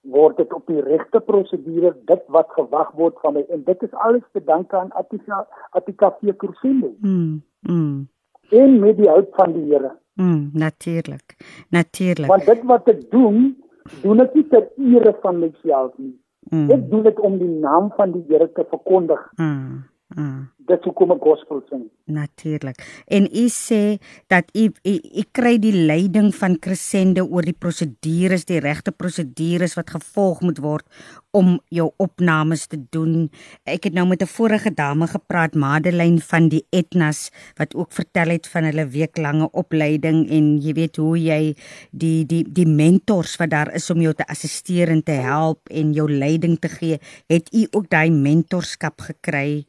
[0.05, 3.95] word dit op die regte prosedure dit wat gewag word van my en dit is
[4.07, 6.93] alles te danke aan Attica vir Kursende.
[7.01, 7.43] Mm.
[7.61, 8.09] Mm.
[8.51, 9.95] En met die hulp van die Here.
[10.15, 11.37] Mm, natuurlik.
[11.69, 12.27] Natuurlik.
[12.27, 13.57] Want dit wat ek doen,
[14.03, 16.15] doen ek nie ter ere van myself nie.
[16.53, 16.71] Mm.
[16.71, 19.21] Ek doen dit om die naam van die Here te verkondig.
[19.41, 19.85] Mm.
[20.15, 20.49] Mm.
[20.65, 21.83] Dit hoekom ek gospel sing.
[22.09, 22.79] Natuurlik.
[23.13, 23.99] En u sê
[24.33, 29.93] dat u u kry die leiding van Crescendo oor die prosedures, die regte prosedures wat
[29.93, 30.87] gevolg moet word
[31.35, 33.29] om jou opnames te doen.
[33.69, 38.29] Ek het nou met 'n vorige dame gepraat, Madeleine van die Etnas, wat ook vertel
[38.29, 41.55] het van hulle weeklange opleiding en jy weet hoe jy
[41.91, 45.93] die die die mentors wat daar is om jou te assisteer en te help en
[45.93, 49.65] jou leiding te gee, het u ook daai mentorskap gekry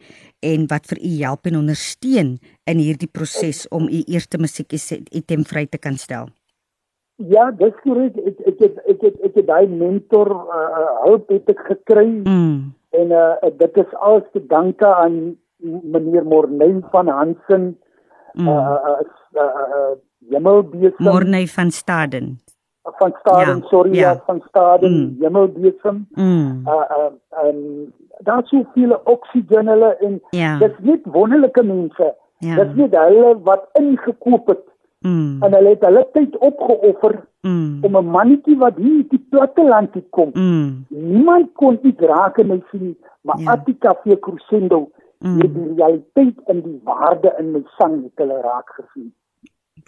[0.45, 2.35] en wat vir u help en ondersteun
[2.71, 4.73] in hierdie proses om u eerste musiek
[5.11, 6.29] item vry te kan stel?
[7.31, 8.17] Ja, dis korrek.
[8.19, 12.07] Ek ek het ek het ek het daai mentor uh, hulp het ek gekry.
[12.27, 12.73] Mm.
[12.95, 17.77] En uh, dit is alles te danke aan meneer Morney van Hansen.
[18.35, 18.47] Mm.
[18.47, 18.99] Uh, uh,
[19.39, 19.45] uh,
[19.79, 19.93] uh,
[20.29, 21.05] Jemelbesem.
[21.07, 22.35] Morney van Staden
[22.93, 24.11] van Staden, ja, sorry, ja.
[24.11, 25.15] Ja, van Staden, mm.
[25.19, 26.07] Hemelbesem.
[26.11, 26.63] Mm.
[26.67, 30.57] Uh uh um daar's so veel oksigeen hulle en ja.
[30.59, 32.13] dis net wonderlike mense.
[32.37, 32.55] Ja.
[32.55, 34.63] Dis nie hulle wat ingekoop het.
[34.99, 35.43] Mm.
[35.43, 37.83] En hulle het hulle tyd opgeoffer mm.
[37.83, 40.29] om 'n mannetjie wat hier in die platteland te kom.
[40.33, 40.85] Mm.
[40.89, 43.51] Niemand kon dit raak en sien, maar ja.
[43.51, 44.89] Attika vir Crescendo
[45.19, 45.39] mm.
[45.39, 49.13] het die realiteit en die waarde in my sang het hulle raak gesien.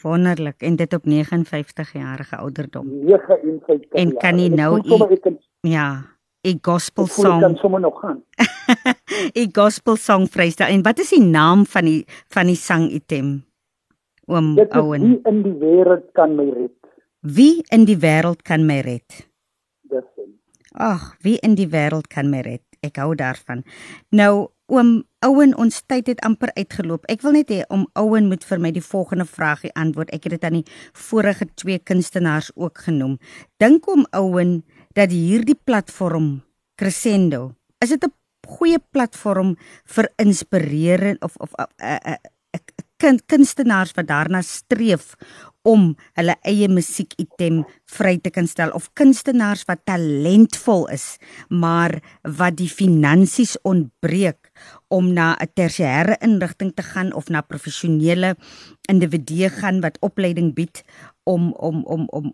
[0.01, 2.87] Wonderlik en dit op 59 jarige ouderdom.
[3.05, 3.91] 59.
[3.91, 6.03] En kan jy nou u, Ja,
[6.43, 7.41] 'n gospel song.
[7.41, 8.23] Kan sommer nog gaan.
[9.33, 10.67] 'n Gospel song vrystel.
[10.67, 13.45] En wat is die naam van die van die sang item?
[14.25, 15.01] Oom Owen.
[15.01, 16.75] Wie in die wêreld kan my red?
[17.19, 19.27] Wie in die wêreld kan my red?
[19.81, 20.03] Dis.
[20.71, 22.61] Ag, wie in die wêreld kan my red?
[22.79, 23.63] Ek hou daarvan.
[24.09, 27.05] Nou Oom Owen, ons tyd het amper uitgeloop.
[27.07, 30.11] Ek wil net hê om Owen moet vir my die volgende vraagie antwoord.
[30.11, 30.65] Ek het dit aan die
[31.07, 33.15] vorige twee kunstenaars ook genoem.
[33.63, 34.65] Dink om Owen
[34.97, 36.41] dat hierdie platform
[36.77, 38.13] Crescendo, is dit 'n
[38.47, 42.17] goeie platform vir inspirerend of of 'n uh, uh,
[43.03, 45.15] uh, kunstenaars wat daarna streef
[45.61, 51.17] om hulle eie musiekitem vry te kan stel of kunstenaars wat talentvol is
[51.49, 54.51] maar wat die finansies ontbreek
[54.87, 58.35] om na 'n tersiêre inrigting te gaan of na professionele
[58.89, 60.83] individue gaan wat opleiding bied
[61.23, 62.33] om om om om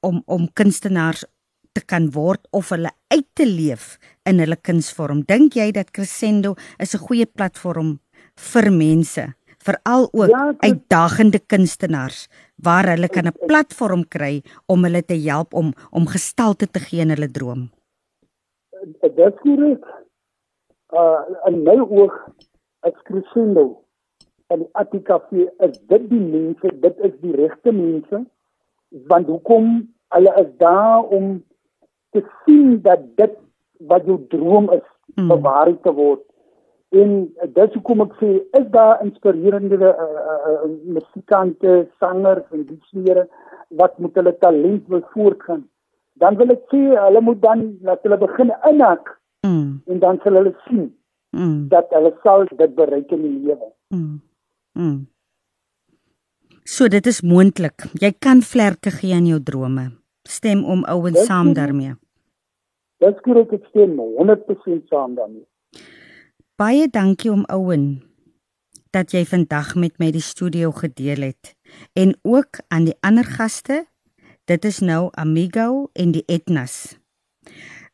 [0.00, 1.24] om om kunstenaars
[1.76, 3.96] te kan word of hulle uit te leef
[4.28, 5.22] in hulle kunsvorm.
[5.28, 7.98] Dink jy dat Crescendo is 'n goeie platform
[8.52, 9.24] vir mense,
[9.66, 15.54] veral ook ja, uitdagende kunstenaars waar hulle kan 'n platform kry om hulle te help
[15.54, 17.70] om om gestalte te gee in hulle droom.
[19.02, 19.84] Dit is korrek.
[20.92, 22.14] Uh in my oog
[22.80, 23.82] as Crescendo
[24.46, 25.20] en Attica
[25.58, 28.24] is dit die mense, dit is die regte mense
[29.10, 31.42] want hoekom hulle is daar om
[32.16, 33.36] te sien dat dit
[33.92, 35.28] wat jou droom is, mm.
[35.28, 36.24] bewaar te word.
[36.96, 37.14] En
[37.56, 43.26] dis hoekom ek sê is daar inspirerende uh, uh, uh, musikante, sangers en diksere
[43.80, 45.64] wat met hulle talent wil voortgaan.
[46.22, 49.10] Dan wil ek sê hulle moet dan laat hulle begin inhak.
[49.46, 49.82] Mm.
[49.90, 50.88] En dan sal hulle sien
[51.36, 51.68] mm.
[51.74, 53.68] dat hulle sal dit bereik in die lewe.
[53.94, 54.16] Mm.
[54.78, 55.04] Mm.
[56.66, 57.86] So dit is moontlik.
[58.02, 59.90] Jy kan vlerke gee aan jou drome.
[60.26, 61.94] Stem om ouens saam daarmee.
[63.04, 65.44] Dis korrek ek stem 100% saam daarmee.
[66.56, 68.00] Baie dankie om Owen
[68.96, 71.52] dat jy vandag met my die studio gedeel het
[71.92, 73.84] en ook aan die ander gaste.
[74.48, 76.96] Dit is nou Amigo en die Etnas.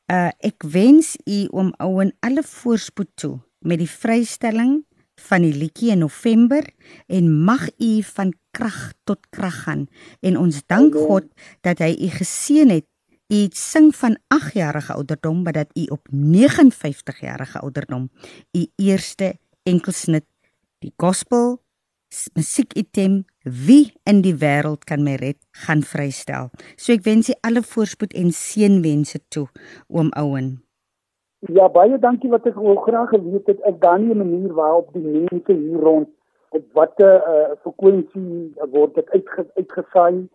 [0.06, 4.84] Uh ek wens u om Owen alle voorspoed toe met die vrystelling
[5.26, 6.62] van die liedjie in November
[7.06, 9.88] en mag u van krag tot krag gaan
[10.20, 11.26] en ons dank God
[11.66, 12.86] dat hy u geseën het
[13.32, 18.08] U sing van 8 jarige ouderdom, maar dat u op 59 jarige ouderdom
[18.52, 20.24] u eerste enkelsnit
[20.78, 21.58] die gospel
[22.34, 23.24] musiekitem
[23.66, 26.50] wie in die wêreld kan my red gaan vrystel.
[26.76, 29.46] So ek wens u alle voorspoed en seënwense toe,
[29.88, 30.50] oom Owen.
[31.48, 34.92] Ja, baie dankie wat ek wil graag geweet het ek dan nie 'n manier waarop
[34.92, 36.08] die mense hier rond
[36.50, 40.28] op watter uh, frekwensie word dit uitge, uitgesaai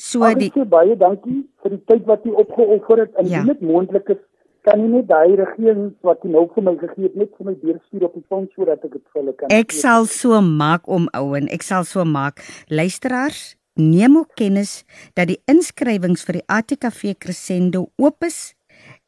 [0.02, 3.43] So Ag, die baie dankie vir die tyd wat jy opgeoffer het en ja.
[3.45, 4.22] dit moontlik is
[4.66, 7.54] kan jy net daai regering wat jy nou vir my gegee het net vir my
[7.62, 9.80] deurstuur op die foon sodat ek dit vir hulle kan Ek geef.
[9.82, 11.49] sal so maak om ouen.
[11.54, 12.41] Ek sal so maak.
[12.70, 14.82] Luisteraars, neem ook kennis
[15.18, 18.54] dat die inskrywings vir die ATKV Crescendo oop is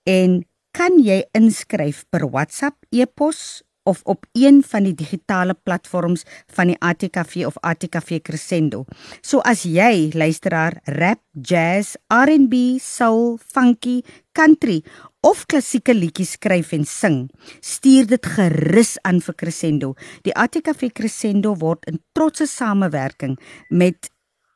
[0.09, 0.41] en
[0.73, 6.23] kan jy inskryf per WhatsApp, e-pos of op een van die digitale platforms
[6.53, 8.85] van die ATKV of ATKV Crescendo.
[9.21, 14.81] So as jy luisteraar rap, jazz, R&B, soul, funky, country
[15.21, 17.19] of klassieke liedjies skryf en sing,
[17.59, 19.93] stuur dit gerus aan vir Crescendo.
[20.23, 23.37] Die ATKV Crescendo word in trotse samewerking
[23.69, 24.11] met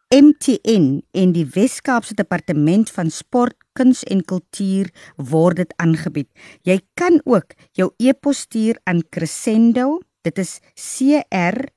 [0.08, 6.30] MTN en die Wes-Kaapse Departement van Sport, Kuns en Kultuur word dit aangebied.
[6.66, 10.00] Jy kan ook jou e-pos stuur aan Crescendo.
[10.26, 11.70] Dit is C R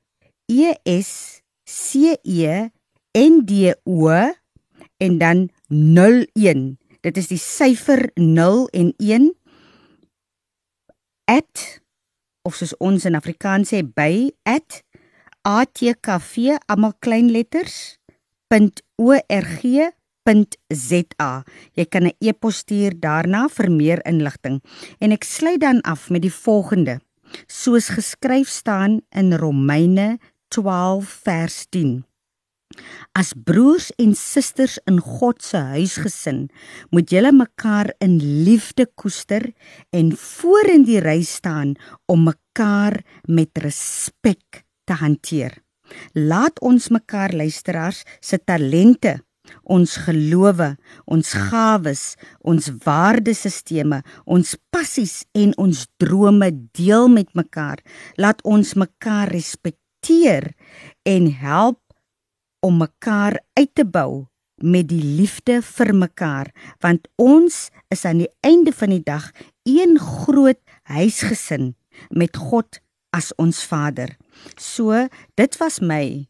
[0.48, 2.70] E S C E
[3.16, 4.08] N D O
[5.00, 6.78] en dan 01.
[7.00, 9.30] Dit is die syfer 0 en 1
[11.30, 11.80] at
[12.42, 14.80] of soos ons in Afrikaans sê by at
[15.46, 17.96] atkv almal klein letters
[20.24, 21.44] www.org.za.
[21.74, 24.60] Jy kan 'n e-pos stuur daarna vir meer inligting.
[25.00, 27.00] En ek sluit dan af met die volgende.
[27.46, 30.18] Soos geskryf staan in Romeine
[30.48, 32.04] 12 vers 10.
[33.12, 36.50] As broers en susters in God se huisgesin,
[36.90, 39.52] moet julle mekaar in liefde koester
[39.90, 41.74] en voor in die ry staan
[42.06, 45.62] om mekaar met respek te hanteer.
[46.14, 49.18] Laat ons mekaar luisteraars se talente,
[49.62, 50.74] ons gelowe,
[51.06, 52.04] ons gawes,
[52.40, 57.82] ons waardesisteme, ons passies en ons drome deel met mekaar.
[58.16, 60.52] Laat ons mekaar respekteer
[61.08, 61.80] en help
[62.60, 64.26] om mekaar uit te bou
[64.60, 66.50] met die liefde vir mekaar
[66.84, 69.30] want ons is aan die einde van die dag
[69.64, 70.60] een groot
[70.92, 71.72] huisgesin
[72.10, 72.80] met God
[73.16, 74.14] as ons Vader.
[74.56, 76.26] So, dit was my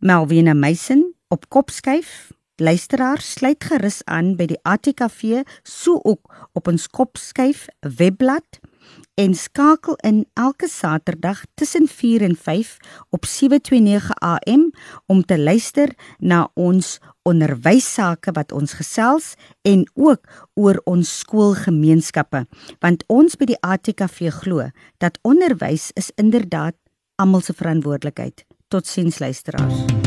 [0.00, 2.32] Melvina Meisen op Kopskyf.
[2.60, 8.58] Luisteraars, sluit gerus aan by die ATKV, so ook op ons Kopskyf webblad
[9.20, 12.76] en skakel in elke Saterdag tussen 4 en 5
[13.10, 14.70] op 729 AM
[15.06, 22.44] om te luister na ons onderwyssake wat ons gesels en ook oor ons skoolgemeenskappe
[22.80, 26.76] want ons by die ATKV glo dat onderwys is inderdaad
[27.20, 28.46] almal se verantwoordelikheid.
[28.72, 29.99] Totsiens luisteraars.